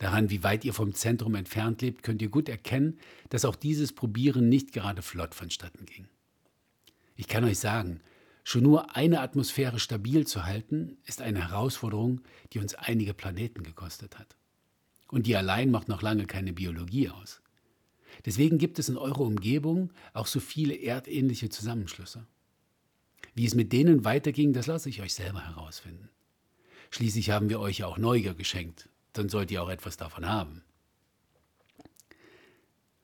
Daran, 0.01 0.31
wie 0.31 0.43
weit 0.43 0.65
ihr 0.65 0.73
vom 0.73 0.95
Zentrum 0.95 1.35
entfernt 1.35 1.83
lebt, 1.83 2.01
könnt 2.01 2.23
ihr 2.23 2.29
gut 2.29 2.49
erkennen, 2.49 2.97
dass 3.29 3.45
auch 3.45 3.55
dieses 3.55 3.93
Probieren 3.93 4.49
nicht 4.49 4.71
gerade 4.71 5.03
flott 5.03 5.35
vonstatten 5.35 5.85
ging. 5.85 6.07
Ich 7.15 7.27
kann 7.27 7.43
euch 7.43 7.59
sagen, 7.59 8.01
schon 8.43 8.63
nur 8.63 8.95
eine 8.95 9.19
Atmosphäre 9.21 9.77
stabil 9.79 10.25
zu 10.25 10.43
halten, 10.43 10.97
ist 11.05 11.21
eine 11.21 11.47
Herausforderung, 11.47 12.21
die 12.51 12.57
uns 12.57 12.73
einige 12.73 13.13
Planeten 13.13 13.61
gekostet 13.61 14.17
hat. 14.17 14.35
Und 15.07 15.27
die 15.27 15.35
allein 15.35 15.69
macht 15.69 15.87
noch 15.87 16.01
lange 16.01 16.25
keine 16.25 16.51
Biologie 16.51 17.09
aus. 17.09 17.39
Deswegen 18.25 18.57
gibt 18.57 18.79
es 18.79 18.89
in 18.89 18.97
eurer 18.97 19.21
Umgebung 19.21 19.93
auch 20.13 20.25
so 20.25 20.39
viele 20.39 20.81
erdähnliche 20.81 21.49
Zusammenschlüsse. 21.49 22.25
Wie 23.35 23.45
es 23.45 23.53
mit 23.53 23.71
denen 23.71 24.03
weiterging, 24.03 24.51
das 24.51 24.65
lasse 24.65 24.89
ich 24.89 25.03
euch 25.03 25.13
selber 25.13 25.45
herausfinden. 25.45 26.09
Schließlich 26.89 27.29
haben 27.29 27.49
wir 27.49 27.59
euch 27.59 27.77
ja 27.77 27.85
auch 27.85 27.99
Neugier 27.99 28.33
geschenkt. 28.33 28.89
Dann 29.13 29.29
sollt 29.29 29.51
ihr 29.51 29.61
auch 29.61 29.69
etwas 29.69 29.97
davon 29.97 30.25
haben. 30.25 30.63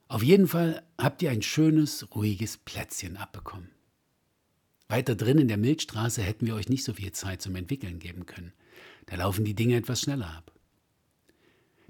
Auf 0.08 0.24
jeden 0.24 0.48
Fall 0.48 0.84
habt 0.98 1.22
ihr 1.22 1.32
ein 1.32 1.42
schönes, 1.42 2.16
ruhiges 2.16 2.58
Plätzchen 2.58 3.18
abbekommen. 3.18 3.70
Weiter 4.88 5.16
drin 5.16 5.38
in 5.38 5.50
der 5.50 5.58
Milchstraße 5.58 6.22
hätten 6.22 6.46
wir 6.46 6.56
euch 6.56 6.70
nicht 6.70 6.86
so 6.86 6.94
viel 6.94 7.12
Zeit 7.12 7.42
zum 7.42 7.56
Entwickeln 7.58 8.00
geben 8.00 8.26
können. 8.26 8.54
Da 9.08 9.18
laufen 9.18 9.44
die 9.44 9.56
Dinge 9.56 9.76
etwas 9.76 10.02
schneller 10.02 10.30
ab. 10.30 10.54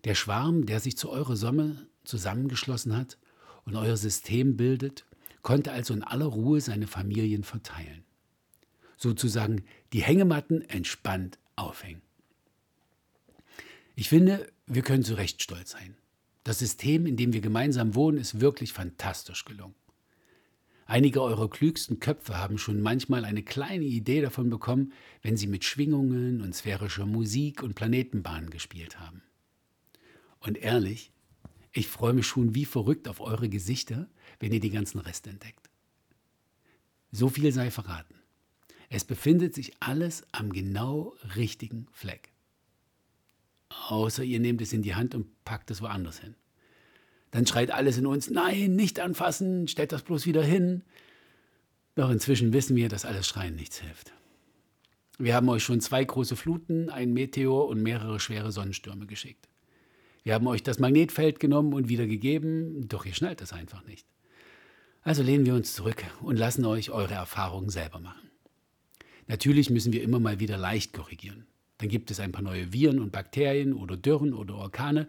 Der 0.03 0.15
Schwarm, 0.15 0.65
der 0.65 0.79
sich 0.79 0.97
zu 0.97 1.09
eurer 1.09 1.35
Somme 1.35 1.87
zusammengeschlossen 2.03 2.97
hat 2.97 3.19
und 3.65 3.75
euer 3.75 3.97
System 3.97 4.57
bildet, 4.57 5.05
konnte 5.43 5.71
also 5.71 5.93
in 5.93 6.03
aller 6.03 6.25
Ruhe 6.25 6.59
seine 6.59 6.87
Familien 6.87 7.43
verteilen. 7.43 8.03
Sozusagen 8.97 9.63
die 9.93 10.01
Hängematten 10.01 10.61
entspannt 10.61 11.37
aufhängen. 11.55 12.01
Ich 13.99 14.09
finde, 14.09 14.47
wir 14.67 14.83
können 14.83 15.03
zu 15.03 15.15
Recht 15.15 15.41
stolz 15.41 15.71
sein. 15.71 15.97
Das 16.43 16.59
System, 16.59 17.07
in 17.07 17.17
dem 17.17 17.33
wir 17.33 17.41
gemeinsam 17.41 17.95
wohnen, 17.95 18.19
ist 18.19 18.39
wirklich 18.39 18.71
fantastisch 18.71 19.43
gelungen. 19.43 19.73
Einige 20.85 21.19
eurer 21.23 21.49
klügsten 21.49 21.99
Köpfe 21.99 22.37
haben 22.37 22.59
schon 22.59 22.79
manchmal 22.79 23.25
eine 23.25 23.41
kleine 23.41 23.85
Idee 23.85 24.21
davon 24.21 24.51
bekommen, 24.51 24.93
wenn 25.23 25.35
sie 25.35 25.47
mit 25.47 25.65
Schwingungen 25.65 26.41
und 26.41 26.53
sphärischer 26.53 27.07
Musik 27.07 27.63
und 27.63 27.73
Planetenbahnen 27.73 28.51
gespielt 28.51 28.99
haben. 28.99 29.23
Und 30.41 30.59
ehrlich, 30.59 31.11
ich 31.71 31.87
freue 31.87 32.13
mich 32.13 32.27
schon 32.27 32.53
wie 32.53 32.65
verrückt 32.65 33.07
auf 33.07 33.19
eure 33.19 33.49
Gesichter, 33.49 34.07
wenn 34.39 34.53
ihr 34.53 34.59
die 34.59 34.69
ganzen 34.69 34.99
Reste 34.99 35.31
entdeckt. 35.31 35.71
So 37.11 37.29
viel 37.29 37.51
sei 37.51 37.71
verraten. 37.71 38.13
Es 38.89 39.03
befindet 39.03 39.55
sich 39.55 39.73
alles 39.79 40.23
am 40.33 40.53
genau 40.53 41.15
richtigen 41.35 41.87
Fleck. 41.91 42.31
Außer 43.69 44.23
ihr 44.23 44.39
nehmt 44.39 44.61
es 44.61 44.73
in 44.73 44.81
die 44.81 44.95
Hand 44.95 45.15
und 45.15 45.43
packt 45.43 45.71
es 45.71 45.81
woanders 45.81 46.19
hin. 46.19 46.35
Dann 47.31 47.45
schreit 47.45 47.71
alles 47.71 47.97
in 47.97 48.05
uns, 48.05 48.29
nein, 48.29 48.75
nicht 48.75 48.99
anfassen, 48.99 49.67
stellt 49.67 49.91
das 49.91 50.03
bloß 50.03 50.25
wieder 50.25 50.43
hin. 50.43 50.83
Doch 51.95 52.09
inzwischen 52.09 52.53
wissen 52.53 52.75
wir, 52.75 52.89
dass 52.89 53.05
alles 53.05 53.27
Schreien 53.27 53.55
nichts 53.55 53.79
hilft. 53.79 54.13
Wir 55.19 55.35
haben 55.35 55.49
euch 55.49 55.63
schon 55.63 55.81
zwei 55.81 56.03
große 56.03 56.35
Fluten, 56.35 56.89
ein 56.89 57.11
Meteor 57.11 57.67
und 57.67 57.81
mehrere 57.81 58.19
schwere 58.19 58.51
Sonnenstürme 58.51 59.07
geschickt. 59.07 59.49
Wir 60.23 60.35
haben 60.35 60.47
euch 60.47 60.61
das 60.61 60.79
Magnetfeld 60.79 61.39
genommen 61.39 61.73
und 61.73 61.89
wieder 61.89 62.05
gegeben, 62.05 62.87
doch 62.87 63.05
ihr 63.05 63.13
schnallt 63.13 63.41
es 63.41 63.53
einfach 63.53 63.83
nicht. 63.85 64.05
Also 65.01 65.23
lehnen 65.23 65.45
wir 65.45 65.55
uns 65.55 65.73
zurück 65.73 66.03
und 66.21 66.37
lassen 66.37 66.65
euch 66.65 66.91
eure 66.91 67.13
Erfahrungen 67.13 67.69
selber 67.69 67.99
machen. 67.99 68.29
Natürlich 69.27 69.69
müssen 69.69 69.93
wir 69.93 70.03
immer 70.03 70.19
mal 70.19 70.39
wieder 70.39 70.57
leicht 70.57 70.93
korrigieren. 70.93 71.47
Dann 71.77 71.89
gibt 71.89 72.11
es 72.11 72.19
ein 72.19 72.31
paar 72.31 72.41
neue 72.41 72.73
Viren 72.73 72.99
und 72.99 73.11
Bakterien 73.11 73.73
oder 73.73 73.97
Dürren 73.97 74.33
oder 74.33 74.55
Orkane, 74.55 75.07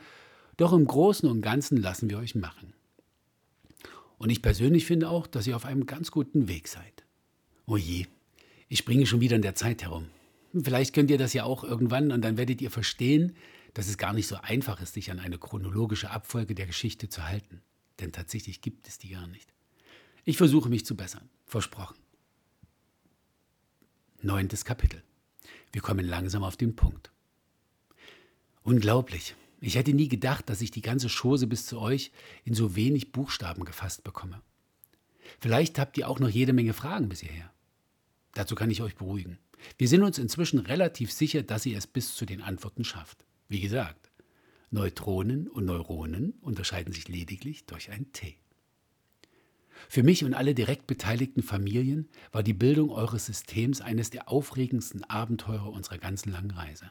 doch 0.56 0.72
im 0.72 0.86
Großen 0.86 1.28
und 1.28 1.40
Ganzen 1.40 1.78
lassen 1.78 2.10
wir 2.10 2.18
euch 2.18 2.34
machen. 2.34 2.74
Und 4.18 4.30
ich 4.30 4.42
persönlich 4.42 4.84
finde 4.84 5.08
auch, 5.08 5.26
dass 5.26 5.46
ihr 5.46 5.56
auf 5.56 5.64
einem 5.64 5.86
ganz 5.86 6.10
guten 6.10 6.48
Weg 6.48 6.68
seid. 6.68 7.04
Oh 7.66 7.76
je, 7.76 8.06
ich 8.68 8.80
springe 8.80 9.06
schon 9.06 9.20
wieder 9.20 9.36
in 9.36 9.42
der 9.42 9.54
Zeit 9.54 9.82
herum. 9.82 10.06
Vielleicht 10.52 10.94
könnt 10.94 11.10
ihr 11.10 11.18
das 11.18 11.32
ja 11.32 11.44
auch 11.44 11.62
irgendwann 11.62 12.10
und 12.10 12.22
dann 12.22 12.36
werdet 12.36 12.60
ihr 12.60 12.70
verstehen, 12.70 13.36
dass 13.74 13.88
es 13.88 13.98
gar 13.98 14.12
nicht 14.12 14.26
so 14.26 14.36
einfach 14.36 14.80
ist, 14.80 14.94
sich 14.94 15.10
an 15.10 15.20
eine 15.20 15.38
chronologische 15.38 16.10
Abfolge 16.10 16.54
der 16.54 16.66
Geschichte 16.66 17.08
zu 17.08 17.28
halten. 17.28 17.62
Denn 18.00 18.12
tatsächlich 18.12 18.60
gibt 18.60 18.88
es 18.88 18.98
die 18.98 19.10
gar 19.10 19.26
nicht. 19.26 19.52
Ich 20.24 20.36
versuche 20.36 20.68
mich 20.68 20.84
zu 20.84 20.96
bessern. 20.96 21.28
Versprochen. 21.46 21.96
Neuntes 24.20 24.64
Kapitel. 24.64 25.02
Wir 25.72 25.82
kommen 25.82 26.06
langsam 26.06 26.42
auf 26.42 26.56
den 26.56 26.76
Punkt. 26.76 27.10
Unglaublich. 28.62 29.34
Ich 29.60 29.76
hätte 29.76 29.92
nie 29.92 30.08
gedacht, 30.08 30.48
dass 30.48 30.60
ich 30.60 30.70
die 30.70 30.82
ganze 30.82 31.08
Chose 31.08 31.46
bis 31.46 31.66
zu 31.66 31.80
euch 31.80 32.12
in 32.44 32.54
so 32.54 32.76
wenig 32.76 33.12
Buchstaben 33.12 33.64
gefasst 33.64 34.04
bekomme. 34.04 34.40
Vielleicht 35.40 35.78
habt 35.78 35.98
ihr 35.98 36.08
auch 36.08 36.20
noch 36.20 36.28
jede 36.28 36.52
Menge 36.52 36.74
Fragen 36.74 37.08
bis 37.08 37.20
hierher. 37.20 37.52
Dazu 38.34 38.54
kann 38.54 38.70
ich 38.70 38.82
euch 38.82 38.94
beruhigen. 38.94 39.38
Wir 39.76 39.88
sind 39.88 40.02
uns 40.02 40.18
inzwischen 40.18 40.60
relativ 40.60 41.12
sicher, 41.12 41.42
dass 41.42 41.66
ihr 41.66 41.76
es 41.76 41.86
bis 41.86 42.14
zu 42.14 42.24
den 42.24 42.40
Antworten 42.40 42.84
schafft. 42.84 43.24
Wie 43.48 43.60
gesagt, 43.60 44.10
Neutronen 44.70 45.48
und 45.48 45.64
Neuronen 45.64 46.34
unterscheiden 46.40 46.92
sich 46.92 47.08
lediglich 47.08 47.66
durch 47.66 47.90
ein 47.90 48.12
T. 48.12 48.36
Für 49.88 50.02
mich 50.02 50.24
und 50.24 50.34
alle 50.34 50.54
direkt 50.54 50.86
beteiligten 50.86 51.42
Familien 51.42 52.08
war 52.32 52.42
die 52.42 52.54
Bildung 52.54 52.90
eures 52.90 53.26
Systems 53.26 53.80
eines 53.80 54.10
der 54.10 54.28
aufregendsten 54.28 55.04
Abenteuer 55.04 55.66
unserer 55.66 55.98
ganzen 55.98 56.32
langen 56.32 56.50
Reise. 56.50 56.90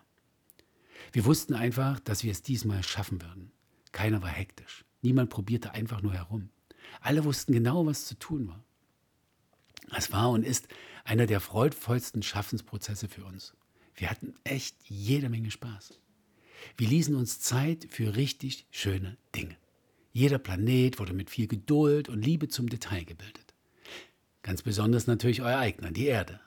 Wir 1.12 1.25
wussten 1.25 1.53
einfach, 1.53 2.00
dass 2.00 2.24
wir 2.24 2.32
es 2.32 2.41
diesmal 2.41 2.84
schaffen 2.84 3.22
würden. 3.22 3.51
Keiner 3.91 4.22
war 4.22 4.29
hektisch. 4.29 4.86
Niemand 5.01 5.29
probierte 5.29 5.72
einfach 5.72 6.01
nur 6.01 6.13
herum. 6.13 6.50
Alle 7.01 7.24
wussten 7.24 7.53
genau, 7.53 7.86
was 7.86 8.06
zu 8.06 8.15
tun 8.15 8.48
war. 8.48 8.63
Es 9.96 10.12
war 10.12 10.29
und 10.32 10.44
ist 10.44 10.67
einer 11.03 11.25
der 11.25 11.39
freudvollsten 11.39 12.24
Schaffensprozesse 12.24 13.08
für 13.08 13.25
uns. 13.25 13.53
Wir 13.96 14.10
hatten 14.10 14.34
echt 14.44 14.75
jede 14.84 15.29
Menge 15.29 15.51
Spaß. 15.51 16.00
Wir 16.75 16.88
ließen 16.88 17.15
uns 17.15 17.39
Zeit 17.39 17.88
für 17.89 18.15
richtig 18.15 18.67
schöne 18.72 19.17
Dinge. 19.36 19.56
Jeder 20.14 20.40
Planet 20.40 21.00
wurde 21.00 21.14
mit 21.14 21.30
viel 21.30 21.48
Geduld 21.48 22.10
und 22.10 22.24
Liebe 22.24 22.48
zum 22.48 22.70
Detail 22.70 23.04
gebildet. 23.04 23.54
Ganz 24.42 24.62
besonders 24.62 25.08
natürlich 25.08 25.42
euer 25.42 25.58
eigener, 25.58 25.92
die 25.92 26.06
Erde. 26.06 26.40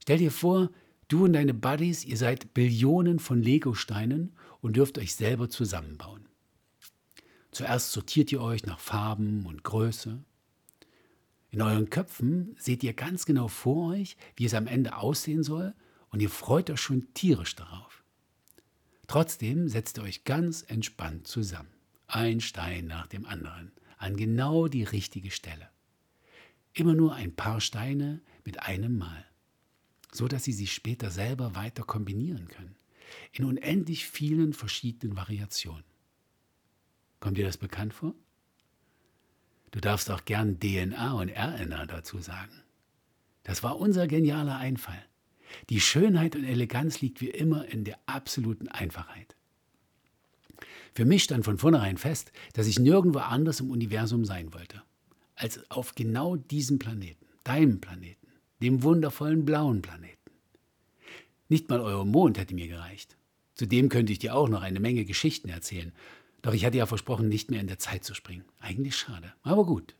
Stell 0.00 0.18
dir 0.18 0.30
vor, 0.30 0.70
du 1.08 1.24
und 1.24 1.32
deine 1.32 1.54
Buddies, 1.54 2.04
ihr 2.04 2.16
seid 2.16 2.54
Billionen 2.54 3.18
von 3.18 3.42
Legosteinen 3.42 4.32
und 4.60 4.76
dürft 4.76 4.98
euch 4.98 5.14
selber 5.14 5.50
zusammenbauen. 5.50 6.28
Zuerst 7.50 7.92
sortiert 7.92 8.30
ihr 8.30 8.40
euch 8.40 8.64
nach 8.66 8.78
Farben 8.78 9.46
und 9.46 9.64
Größe. 9.64 10.22
In 11.50 11.62
euren 11.62 11.90
Köpfen 11.90 12.54
seht 12.58 12.84
ihr 12.84 12.92
ganz 12.92 13.26
genau 13.26 13.48
vor 13.48 13.90
euch, 13.92 14.16
wie 14.36 14.44
es 14.44 14.54
am 14.54 14.66
Ende 14.66 14.96
aussehen 14.96 15.42
soll, 15.42 15.74
und 16.10 16.20
ihr 16.20 16.30
freut 16.30 16.70
euch 16.70 16.80
schon 16.80 17.12
tierisch 17.14 17.54
darauf. 17.56 18.04
Trotzdem 19.08 19.68
setzt 19.68 19.98
ihr 19.98 20.04
euch 20.04 20.24
ganz 20.24 20.62
entspannt 20.62 21.26
zusammen 21.26 21.77
ein 22.08 22.40
Stein 22.40 22.86
nach 22.86 23.06
dem 23.06 23.26
anderen, 23.26 23.72
an 23.98 24.16
genau 24.16 24.66
die 24.66 24.84
richtige 24.84 25.30
Stelle. 25.30 25.68
Immer 26.72 26.94
nur 26.94 27.14
ein 27.14 27.34
paar 27.34 27.60
Steine 27.60 28.20
mit 28.44 28.62
einem 28.62 28.98
Mal, 28.98 29.24
so 30.12 30.26
dass 30.26 30.44
Sie 30.44 30.52
sie 30.52 30.66
später 30.66 31.10
selber 31.10 31.54
weiter 31.54 31.82
kombinieren 31.82 32.48
können, 32.48 32.76
in 33.32 33.44
unendlich 33.44 34.06
vielen 34.06 34.52
verschiedenen 34.52 35.16
Variationen. 35.16 35.84
Kommt 37.20 37.36
dir 37.36 37.44
das 37.44 37.56
bekannt 37.56 37.94
vor? 37.94 38.14
Du 39.70 39.80
darfst 39.80 40.10
auch 40.10 40.24
gern 40.24 40.58
DNA 40.60 41.12
und 41.12 41.30
RNA 41.30 41.86
dazu 41.86 42.18
sagen. 42.20 42.62
Das 43.42 43.62
war 43.62 43.78
unser 43.78 44.06
genialer 44.06 44.56
Einfall. 44.56 45.02
Die 45.68 45.80
Schönheit 45.80 46.36
und 46.36 46.44
Eleganz 46.44 47.00
liegt 47.00 47.20
wie 47.20 47.30
immer 47.30 47.66
in 47.66 47.84
der 47.84 47.98
absoluten 48.06 48.68
Einfachheit. 48.68 49.37
Für 50.98 51.04
mich 51.04 51.22
stand 51.22 51.44
von 51.44 51.58
vornherein 51.58 51.96
fest, 51.96 52.32
dass 52.54 52.66
ich 52.66 52.80
nirgendwo 52.80 53.20
anders 53.20 53.60
im 53.60 53.70
Universum 53.70 54.24
sein 54.24 54.52
wollte, 54.52 54.82
als 55.36 55.60
auf 55.70 55.94
genau 55.94 56.34
diesem 56.34 56.80
Planeten, 56.80 57.24
deinem 57.44 57.80
Planeten, 57.80 58.26
dem 58.60 58.82
wundervollen 58.82 59.44
blauen 59.44 59.80
Planeten. 59.80 60.18
Nicht 61.48 61.68
mal 61.68 61.78
euer 61.78 62.04
Mond 62.04 62.36
hätte 62.36 62.52
mir 62.52 62.66
gereicht. 62.66 63.16
Zudem 63.54 63.90
könnte 63.90 64.10
ich 64.10 64.18
dir 64.18 64.34
auch 64.34 64.48
noch 64.48 64.60
eine 64.60 64.80
Menge 64.80 65.04
Geschichten 65.04 65.48
erzählen, 65.48 65.92
doch 66.42 66.52
ich 66.52 66.64
hatte 66.64 66.78
ja 66.78 66.86
versprochen, 66.86 67.28
nicht 67.28 67.48
mehr 67.48 67.60
in 67.60 67.68
der 67.68 67.78
Zeit 67.78 68.02
zu 68.02 68.12
springen. 68.12 68.44
Eigentlich 68.58 68.96
schade, 68.96 69.32
aber 69.42 69.66
gut. 69.66 69.94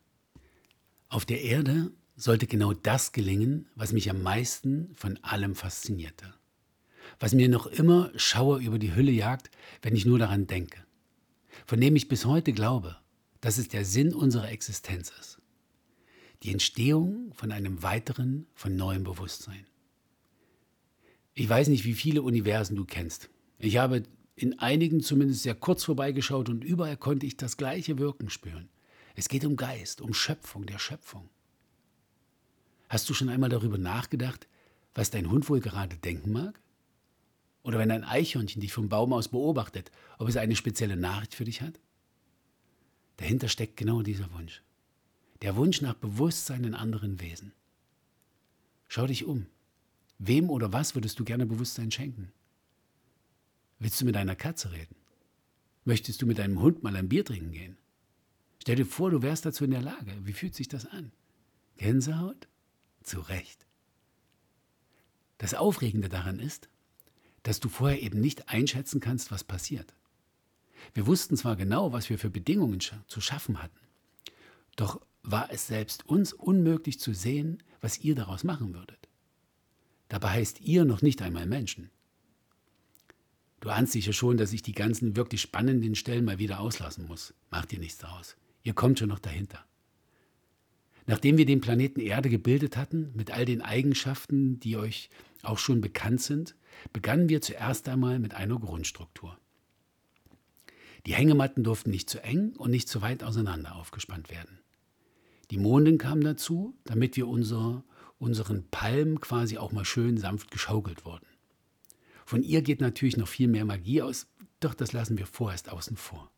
Auf 1.07 1.23
der 1.23 1.41
Erde 1.41 1.93
sollte 2.17 2.45
genau 2.45 2.73
das 2.73 3.13
gelingen, 3.13 3.69
was 3.73 3.93
mich 3.93 4.09
am 4.09 4.21
meisten 4.21 4.93
von 4.95 5.17
allem 5.21 5.55
faszinierte. 5.55 6.33
Was 7.21 7.33
mir 7.33 7.47
noch 7.47 7.67
immer 7.67 8.11
Schauer 8.17 8.57
über 8.59 8.79
die 8.79 8.95
Hülle 8.95 9.11
jagt, 9.11 9.49
wenn 9.81 9.95
ich 9.95 10.05
nur 10.05 10.19
daran 10.19 10.45
denke. 10.45 10.83
Von 11.65 11.79
dem 11.81 11.95
ich 11.95 12.07
bis 12.07 12.25
heute 12.25 12.53
glaube, 12.53 12.97
dass 13.41 13.57
es 13.57 13.67
der 13.67 13.85
Sinn 13.85 14.13
unserer 14.13 14.49
Existenz 14.49 15.11
ist. 15.19 15.39
Die 16.43 16.51
Entstehung 16.51 17.33
von 17.33 17.51
einem 17.51 17.83
weiteren, 17.83 18.47
von 18.53 18.75
neuem 18.75 19.03
Bewusstsein. 19.03 19.65
Ich 21.33 21.47
weiß 21.47 21.67
nicht, 21.69 21.85
wie 21.85 21.93
viele 21.93 22.21
Universen 22.21 22.75
du 22.75 22.85
kennst. 22.85 23.29
Ich 23.59 23.77
habe 23.77 24.03
in 24.35 24.59
einigen 24.59 25.01
zumindest 25.01 25.43
sehr 25.43 25.55
kurz 25.55 25.83
vorbeigeschaut 25.83 26.49
und 26.49 26.63
überall 26.63 26.97
konnte 26.97 27.25
ich 27.25 27.37
das 27.37 27.57
gleiche 27.57 27.97
Wirken 27.97 28.29
spüren. 28.29 28.69
Es 29.15 29.27
geht 29.27 29.43
um 29.43 29.57
Geist, 29.57 30.01
um 30.01 30.13
Schöpfung 30.13 30.65
der 30.65 30.79
Schöpfung. 30.79 31.29
Hast 32.87 33.09
du 33.09 33.13
schon 33.13 33.29
einmal 33.29 33.49
darüber 33.49 33.77
nachgedacht, 33.77 34.47
was 34.95 35.11
dein 35.11 35.29
Hund 35.29 35.49
wohl 35.49 35.59
gerade 35.59 35.97
denken 35.97 36.31
mag? 36.31 36.59
Oder 37.63 37.77
wenn 37.77 37.91
ein 37.91 38.03
Eichhörnchen 38.03 38.61
dich 38.61 38.73
vom 38.73 38.89
Baum 38.89 39.13
aus 39.13 39.27
beobachtet, 39.27 39.91
ob 40.17 40.27
es 40.27 40.37
eine 40.37 40.55
spezielle 40.55 40.95
Nachricht 40.95 41.35
für 41.35 41.45
dich 41.45 41.61
hat? 41.61 41.79
Dahinter 43.17 43.49
steckt 43.49 43.77
genau 43.77 44.01
dieser 44.01 44.31
Wunsch. 44.31 44.63
Der 45.41 45.55
Wunsch 45.55 45.81
nach 45.81 45.93
Bewusstsein 45.93 46.63
in 46.63 46.73
anderen 46.73 47.19
Wesen. 47.19 47.53
Schau 48.87 49.07
dich 49.07 49.25
um. 49.25 49.45
Wem 50.17 50.49
oder 50.49 50.73
was 50.73 50.95
würdest 50.95 51.19
du 51.19 51.23
gerne 51.23 51.45
Bewusstsein 51.45 51.91
schenken? 51.91 52.31
Willst 53.77 54.01
du 54.01 54.05
mit 54.05 54.15
deiner 54.15 54.35
Katze 54.35 54.71
reden? 54.71 54.95
Möchtest 55.85 56.21
du 56.21 56.25
mit 56.25 56.39
deinem 56.39 56.59
Hund 56.61 56.83
mal 56.83 56.95
ein 56.95 57.07
Bier 57.07 57.23
trinken 57.23 57.51
gehen? 57.51 57.77
Stell 58.61 58.75
dir 58.75 58.85
vor, 58.85 59.11
du 59.11 59.21
wärst 59.21 59.45
dazu 59.45 59.63
in 59.63 59.71
der 59.71 59.81
Lage. 59.81 60.13
Wie 60.23 60.33
fühlt 60.33 60.55
sich 60.55 60.67
das 60.67 60.85
an? 60.85 61.11
Gänsehaut? 61.77 62.47
Zu 63.01 63.21
Recht. 63.21 63.65
Das 65.37 65.53
Aufregende 65.53 66.09
daran 66.09 66.39
ist, 66.39 66.67
dass 67.49 67.59
du 67.59 67.67
vorher 67.67 68.03
eben 68.03 68.21
nicht 68.21 68.47
einschätzen 68.49 68.99
kannst, 68.99 69.31
was 69.31 69.43
passiert. 69.43 69.95
Wir 70.93 71.07
wussten 71.07 71.35
zwar 71.35 71.55
genau, 71.55 71.91
was 71.91 72.07
wir 72.11 72.19
für 72.19 72.29
Bedingungen 72.29 72.79
zu 72.79 73.21
schaffen 73.21 73.63
hatten, 73.63 73.79
doch 74.75 75.01
war 75.23 75.51
es 75.51 75.65
selbst 75.65 76.05
uns 76.05 76.31
unmöglich 76.31 76.99
zu 76.99 77.11
sehen, 77.11 77.63
was 77.81 78.01
ihr 78.01 78.13
daraus 78.13 78.43
machen 78.43 78.75
würdet. 78.75 79.09
Dabei 80.09 80.29
heißt 80.29 80.61
ihr 80.61 80.85
noch 80.85 81.01
nicht 81.01 81.23
einmal 81.23 81.47
Menschen. 81.47 81.89
Du 83.61 83.69
ahnst 83.69 83.93
sicher 83.93 84.13
schon, 84.13 84.37
dass 84.37 84.53
ich 84.53 84.61
die 84.61 84.73
ganzen 84.73 85.15
wirklich 85.15 85.41
spannenden 85.41 85.95
Stellen 85.95 86.25
mal 86.25 86.37
wieder 86.37 86.59
auslassen 86.59 87.07
muss. 87.07 87.33
Macht 87.49 87.71
dir 87.71 87.79
nichts 87.79 87.97
daraus. 87.97 88.37
Ihr 88.61 88.75
kommt 88.75 88.99
schon 88.99 89.09
noch 89.09 89.17
dahinter. 89.17 89.65
Nachdem 91.07 91.39
wir 91.39 91.47
den 91.47 91.61
Planeten 91.61 91.99
Erde 91.99 92.29
gebildet 92.29 92.77
hatten, 92.77 93.11
mit 93.15 93.31
all 93.31 93.45
den 93.45 93.63
Eigenschaften, 93.63 94.59
die 94.59 94.77
euch 94.77 95.09
auch 95.43 95.57
schon 95.57 95.81
bekannt 95.81 96.21
sind, 96.21 96.55
begannen 96.93 97.29
wir 97.29 97.41
zuerst 97.41 97.87
einmal 97.89 98.19
mit 98.19 98.33
einer 98.33 98.59
Grundstruktur. 98.59 99.37
Die 101.05 101.13
Hängematten 101.13 101.63
durften 101.63 101.91
nicht 101.91 102.09
zu 102.09 102.21
eng 102.21 102.55
und 102.57 102.71
nicht 102.71 102.87
zu 102.89 103.01
weit 103.01 103.23
auseinander 103.23 103.75
aufgespannt 103.75 104.29
werden. 104.29 104.59
Die 105.51 105.57
Mondin 105.57 105.97
kam 105.97 106.21
dazu, 106.21 106.75
damit 106.83 107.15
wir 107.15 107.27
unser, 107.27 107.83
unseren 108.19 108.67
Palmen 108.69 109.19
quasi 109.19 109.57
auch 109.57 109.71
mal 109.71 109.85
schön 109.85 110.17
sanft 110.17 110.51
geschaukelt 110.51 111.05
wurden. 111.05 111.25
Von 112.25 112.43
ihr 112.43 112.61
geht 112.61 112.81
natürlich 112.81 113.17
noch 113.17 113.27
viel 113.27 113.47
mehr 113.47 113.65
Magie 113.65 114.01
aus, 114.01 114.27
doch 114.59 114.73
das 114.73 114.93
lassen 114.93 115.17
wir 115.17 115.25
vorerst 115.25 115.69
außen 115.69 115.97
vor. 115.97 116.29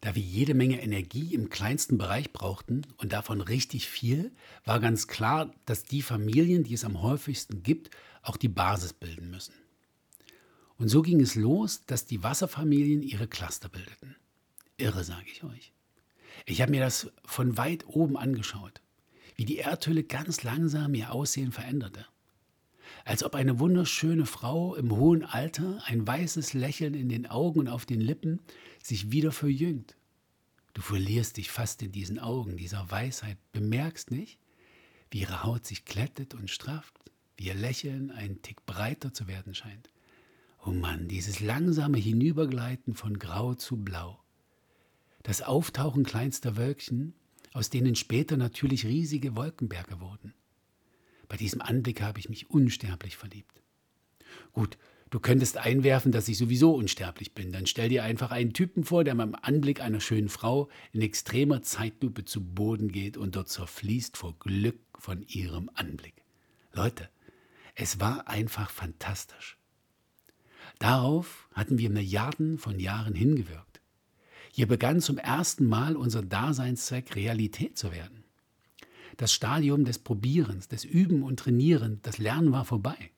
Da 0.00 0.14
wir 0.14 0.22
jede 0.22 0.54
Menge 0.54 0.82
Energie 0.82 1.34
im 1.34 1.50
kleinsten 1.50 1.98
Bereich 1.98 2.32
brauchten 2.32 2.86
und 2.96 3.12
davon 3.12 3.40
richtig 3.40 3.88
viel, 3.88 4.32
war 4.64 4.80
ganz 4.80 5.08
klar, 5.08 5.52
dass 5.66 5.84
die 5.84 6.00
Familien, 6.00 6.64
die 6.64 6.74
es 6.74 6.84
am 6.84 7.02
häufigsten 7.02 7.62
gibt, 7.62 7.90
auch 8.22 8.36
die 8.36 8.48
Basis 8.48 8.94
bilden 8.94 9.30
müssen. 9.30 9.54
Und 10.78 10.88
so 10.88 11.02
ging 11.02 11.20
es 11.20 11.34
los, 11.34 11.84
dass 11.84 12.06
die 12.06 12.22
Wasserfamilien 12.22 13.02
ihre 13.02 13.28
Cluster 13.28 13.68
bildeten. 13.68 14.16
Irre, 14.78 15.04
sage 15.04 15.26
ich 15.30 15.44
euch. 15.44 15.72
Ich 16.46 16.62
habe 16.62 16.70
mir 16.70 16.80
das 16.80 17.10
von 17.26 17.58
weit 17.58 17.86
oben 17.86 18.16
angeschaut, 18.16 18.80
wie 19.36 19.44
die 19.44 19.58
Erdhülle 19.58 20.04
ganz 20.04 20.42
langsam 20.42 20.94
ihr 20.94 21.12
Aussehen 21.12 21.52
veränderte 21.52 22.06
als 23.04 23.24
ob 23.24 23.34
eine 23.34 23.58
wunderschöne 23.58 24.26
Frau 24.26 24.74
im 24.74 24.90
hohen 24.96 25.24
Alter, 25.24 25.82
ein 25.86 26.06
weißes 26.06 26.54
Lächeln 26.54 26.94
in 26.94 27.08
den 27.08 27.26
Augen 27.26 27.60
und 27.60 27.68
auf 27.68 27.86
den 27.86 28.00
Lippen, 28.00 28.40
sich 28.82 29.12
wieder 29.12 29.32
verjüngt. 29.32 29.96
Du 30.74 30.82
verlierst 30.82 31.36
dich 31.36 31.50
fast 31.50 31.82
in 31.82 31.92
diesen 31.92 32.18
Augen, 32.18 32.56
dieser 32.56 32.90
Weisheit, 32.90 33.38
bemerkst 33.52 34.10
nicht, 34.10 34.38
wie 35.10 35.20
ihre 35.20 35.42
Haut 35.42 35.66
sich 35.66 35.84
glättet 35.84 36.34
und 36.34 36.50
strafft, 36.50 36.94
wie 37.36 37.46
ihr 37.46 37.54
Lächeln 37.54 38.10
einen 38.10 38.42
Tick 38.42 38.64
breiter 38.66 39.12
zu 39.12 39.26
werden 39.26 39.54
scheint. 39.54 39.90
Oh 40.64 40.70
Mann, 40.70 41.08
dieses 41.08 41.40
langsame 41.40 41.98
Hinübergleiten 41.98 42.94
von 42.94 43.18
Grau 43.18 43.54
zu 43.54 43.78
Blau. 43.78 44.22
Das 45.22 45.42
Auftauchen 45.42 46.04
kleinster 46.04 46.56
Wölkchen, 46.56 47.14
aus 47.52 47.70
denen 47.70 47.96
später 47.96 48.36
natürlich 48.36 48.86
riesige 48.86 49.34
Wolkenberge 49.36 50.00
wurden. 50.00 50.34
Bei 51.30 51.36
diesem 51.36 51.60
Anblick 51.60 52.02
habe 52.02 52.18
ich 52.18 52.28
mich 52.28 52.50
unsterblich 52.50 53.16
verliebt. 53.16 53.62
Gut, 54.52 54.78
du 55.10 55.20
könntest 55.20 55.58
einwerfen, 55.58 56.10
dass 56.10 56.26
ich 56.26 56.36
sowieso 56.36 56.74
unsterblich 56.74 57.34
bin. 57.34 57.52
Dann 57.52 57.66
stell 57.66 57.88
dir 57.88 58.02
einfach 58.02 58.32
einen 58.32 58.52
Typen 58.52 58.82
vor, 58.82 59.04
der 59.04 59.14
beim 59.14 59.36
Anblick 59.40 59.80
einer 59.80 60.00
schönen 60.00 60.28
Frau 60.28 60.68
in 60.92 61.02
extremer 61.02 61.62
Zeitlupe 61.62 62.24
zu 62.24 62.42
Boden 62.42 62.90
geht 62.90 63.16
und 63.16 63.36
dort 63.36 63.48
zerfließt 63.48 64.16
vor 64.16 64.36
Glück 64.40 64.80
von 64.98 65.22
ihrem 65.28 65.70
Anblick. 65.74 66.14
Leute, 66.72 67.08
es 67.76 68.00
war 68.00 68.26
einfach 68.26 68.68
fantastisch. 68.68 69.56
Darauf 70.80 71.48
hatten 71.52 71.78
wir 71.78 71.90
Milliarden 71.90 72.58
von 72.58 72.80
Jahren 72.80 73.14
hingewirkt. 73.14 73.80
Hier 74.50 74.66
begann 74.66 75.00
zum 75.00 75.16
ersten 75.16 75.66
Mal 75.66 75.94
unser 75.94 76.22
Daseinszweck 76.22 77.14
Realität 77.14 77.78
zu 77.78 77.92
werden. 77.92 78.19
Das 79.16 79.32
Stadium 79.32 79.84
des 79.84 79.98
Probierens, 79.98 80.68
des 80.68 80.84
Üben 80.84 81.22
und 81.22 81.40
Trainieren, 81.40 82.00
das 82.02 82.18
Lernen 82.18 82.52
war 82.52 82.64
vorbei. 82.64 83.10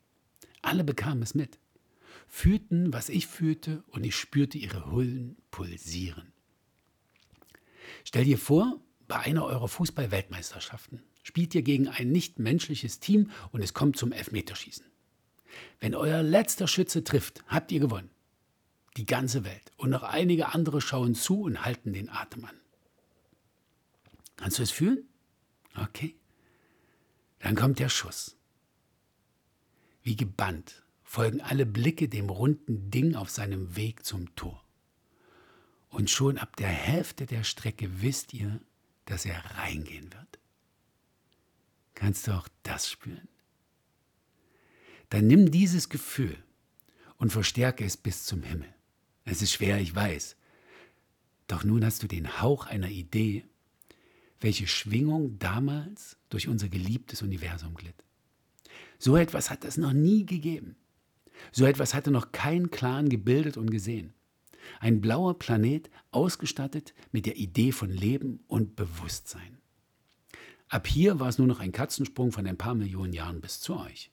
Alle 0.62 0.84
bekamen 0.84 1.22
es 1.22 1.34
mit, 1.34 1.58
fühlten, 2.28 2.92
was 2.92 3.08
ich 3.08 3.26
fühlte, 3.26 3.82
und 3.90 4.04
ich 4.04 4.16
spürte 4.16 4.58
ihre 4.58 4.90
Hullen 4.90 5.36
pulsieren. 5.50 6.32
Stell 8.04 8.24
dir 8.24 8.38
vor, 8.38 8.80
bei 9.08 9.18
einer 9.18 9.44
eurer 9.44 9.68
Fußball-Weltmeisterschaften 9.68 11.02
spielt 11.22 11.54
ihr 11.54 11.62
gegen 11.62 11.88
ein 11.88 12.10
nichtmenschliches 12.10 13.00
Team 13.00 13.30
und 13.50 13.62
es 13.62 13.74
kommt 13.74 13.96
zum 13.96 14.12
Elfmeterschießen. 14.12 14.86
Wenn 15.80 15.94
euer 15.94 16.22
letzter 16.22 16.66
Schütze 16.66 17.04
trifft, 17.04 17.44
habt 17.46 17.70
ihr 17.72 17.80
gewonnen. 17.80 18.10
Die 18.96 19.06
ganze 19.06 19.44
Welt 19.44 19.70
und 19.76 19.90
noch 19.90 20.02
einige 20.02 20.54
andere 20.54 20.80
schauen 20.80 21.14
zu 21.14 21.42
und 21.42 21.64
halten 21.64 21.92
den 21.92 22.08
Atem 22.08 22.44
an. 22.44 22.56
Kannst 24.36 24.58
du 24.58 24.62
es 24.62 24.70
fühlen? 24.70 25.06
Okay. 25.76 26.14
Dann 27.38 27.56
kommt 27.56 27.78
der 27.78 27.88
Schuss. 27.88 28.36
Wie 30.02 30.16
gebannt 30.16 30.82
folgen 31.02 31.40
alle 31.40 31.66
Blicke 31.66 32.08
dem 32.08 32.30
runden 32.30 32.90
Ding 32.90 33.14
auf 33.14 33.30
seinem 33.30 33.76
Weg 33.76 34.04
zum 34.04 34.34
Tor. 34.34 34.64
Und 35.90 36.08
schon 36.08 36.38
ab 36.38 36.56
der 36.56 36.68
Hälfte 36.68 37.26
der 37.26 37.44
Strecke 37.44 38.00
wisst 38.00 38.32
ihr, 38.32 38.60
dass 39.04 39.26
er 39.26 39.44
reingehen 39.56 40.12
wird. 40.12 40.38
Kannst 41.94 42.26
du 42.26 42.32
auch 42.32 42.48
das 42.62 42.90
spüren? 42.90 43.28
Dann 45.10 45.26
nimm 45.26 45.50
dieses 45.50 45.90
Gefühl 45.90 46.42
und 47.18 47.30
verstärke 47.30 47.84
es 47.84 47.98
bis 47.98 48.24
zum 48.24 48.42
Himmel. 48.42 48.74
Es 49.24 49.42
ist 49.42 49.52
schwer, 49.52 49.78
ich 49.78 49.94
weiß. 49.94 50.36
Doch 51.46 51.64
nun 51.64 51.84
hast 51.84 52.02
du 52.02 52.06
den 52.06 52.40
Hauch 52.40 52.66
einer 52.66 52.88
Idee, 52.88 53.44
welche 54.42 54.66
Schwingung 54.66 55.38
damals 55.38 56.16
durch 56.28 56.48
unser 56.48 56.68
geliebtes 56.68 57.22
Universum 57.22 57.74
glitt. 57.74 58.04
So 58.98 59.16
etwas 59.16 59.50
hat 59.50 59.64
es 59.64 59.76
noch 59.76 59.92
nie 59.92 60.26
gegeben. 60.26 60.76
So 61.50 61.64
etwas 61.64 61.94
hatte 61.94 62.10
noch 62.10 62.32
kein 62.32 62.70
Clan 62.70 63.08
gebildet 63.08 63.56
und 63.56 63.70
gesehen. 63.70 64.14
Ein 64.80 65.00
blauer 65.00 65.38
Planet 65.38 65.90
ausgestattet 66.12 66.94
mit 67.10 67.26
der 67.26 67.36
Idee 67.36 67.72
von 67.72 67.90
Leben 67.90 68.40
und 68.46 68.76
Bewusstsein. 68.76 69.58
Ab 70.68 70.86
hier 70.86 71.20
war 71.20 71.28
es 71.28 71.38
nur 71.38 71.46
noch 71.46 71.60
ein 71.60 71.72
Katzensprung 71.72 72.32
von 72.32 72.46
ein 72.46 72.56
paar 72.56 72.74
Millionen 72.74 73.12
Jahren 73.12 73.40
bis 73.40 73.60
zu 73.60 73.76
euch. 73.76 74.10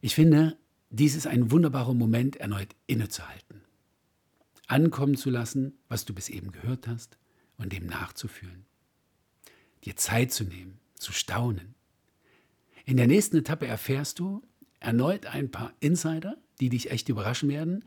Ich 0.00 0.14
finde, 0.14 0.56
dies 0.90 1.14
ist 1.14 1.26
ein 1.26 1.50
wunderbarer 1.50 1.94
Moment, 1.94 2.36
erneut 2.36 2.74
innezuhalten. 2.86 3.62
Ankommen 4.66 5.16
zu 5.16 5.30
lassen, 5.30 5.78
was 5.88 6.04
du 6.04 6.14
bis 6.14 6.28
eben 6.28 6.52
gehört 6.52 6.86
hast 6.86 7.18
und 7.60 7.72
dem 7.72 7.86
nachzufühlen. 7.86 8.66
Dir 9.84 9.96
Zeit 9.96 10.32
zu 10.32 10.44
nehmen, 10.44 10.80
zu 10.94 11.12
staunen. 11.12 11.74
In 12.84 12.96
der 12.96 13.06
nächsten 13.06 13.36
Etappe 13.36 13.66
erfährst 13.66 14.18
du 14.18 14.42
erneut 14.80 15.26
ein 15.26 15.50
paar 15.50 15.72
Insider, 15.80 16.36
die 16.58 16.70
dich 16.70 16.90
echt 16.90 17.08
überraschen 17.08 17.48
werden. 17.48 17.84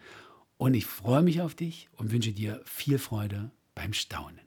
Und 0.58 0.76
ich 0.76 0.86
freue 0.86 1.24
mich 1.24 1.42
auf 1.42 1.56
dich 1.56 1.90
und 1.94 2.12
wünsche 2.12 2.32
dir 2.32 2.62
viel 2.64 3.00
Freude 3.00 3.52
beim 3.76 3.94
Staunen. 3.94 4.40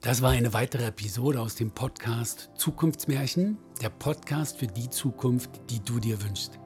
Das 0.00 0.20
war 0.20 0.30
eine 0.30 0.52
weitere 0.52 0.86
Episode 0.86 1.40
aus 1.40 1.54
dem 1.54 1.70
Podcast 1.70 2.50
Zukunftsmärchen, 2.56 3.56
der 3.80 3.90
Podcast 3.90 4.58
für 4.58 4.66
die 4.66 4.90
Zukunft, 4.90 5.50
die 5.70 5.80
du 5.80 6.00
dir 6.00 6.20
wünschst. 6.22 6.61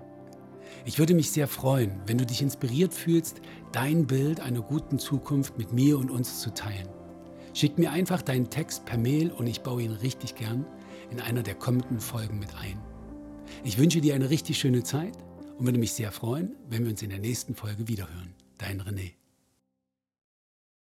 Ich 0.86 1.00
würde 1.00 1.14
mich 1.14 1.32
sehr 1.32 1.48
freuen, 1.48 1.90
wenn 2.06 2.16
du 2.16 2.24
dich 2.24 2.42
inspiriert 2.42 2.94
fühlst, 2.94 3.40
dein 3.72 4.06
Bild 4.06 4.38
einer 4.38 4.60
guten 4.60 5.00
Zukunft 5.00 5.58
mit 5.58 5.72
mir 5.72 5.98
und 5.98 6.12
uns 6.12 6.40
zu 6.40 6.54
teilen. 6.54 6.88
Schick 7.54 7.76
mir 7.76 7.90
einfach 7.90 8.22
deinen 8.22 8.50
Text 8.50 8.84
per 8.84 8.96
Mail 8.96 9.32
und 9.32 9.48
ich 9.48 9.62
baue 9.62 9.82
ihn 9.82 9.90
richtig 9.90 10.36
gern 10.36 10.64
in 11.10 11.20
einer 11.20 11.42
der 11.42 11.56
kommenden 11.56 11.98
Folgen 11.98 12.38
mit 12.38 12.54
ein. 12.54 12.78
Ich 13.64 13.78
wünsche 13.78 14.00
dir 14.00 14.14
eine 14.14 14.30
richtig 14.30 14.58
schöne 14.58 14.84
Zeit 14.84 15.18
und 15.58 15.64
würde 15.64 15.80
mich 15.80 15.92
sehr 15.92 16.12
freuen, 16.12 16.54
wenn 16.70 16.84
wir 16.84 16.90
uns 16.92 17.02
in 17.02 17.10
der 17.10 17.18
nächsten 17.18 17.56
Folge 17.56 17.88
wiederhören. 17.88 18.34
Dein 18.58 18.80
René. 18.80 19.25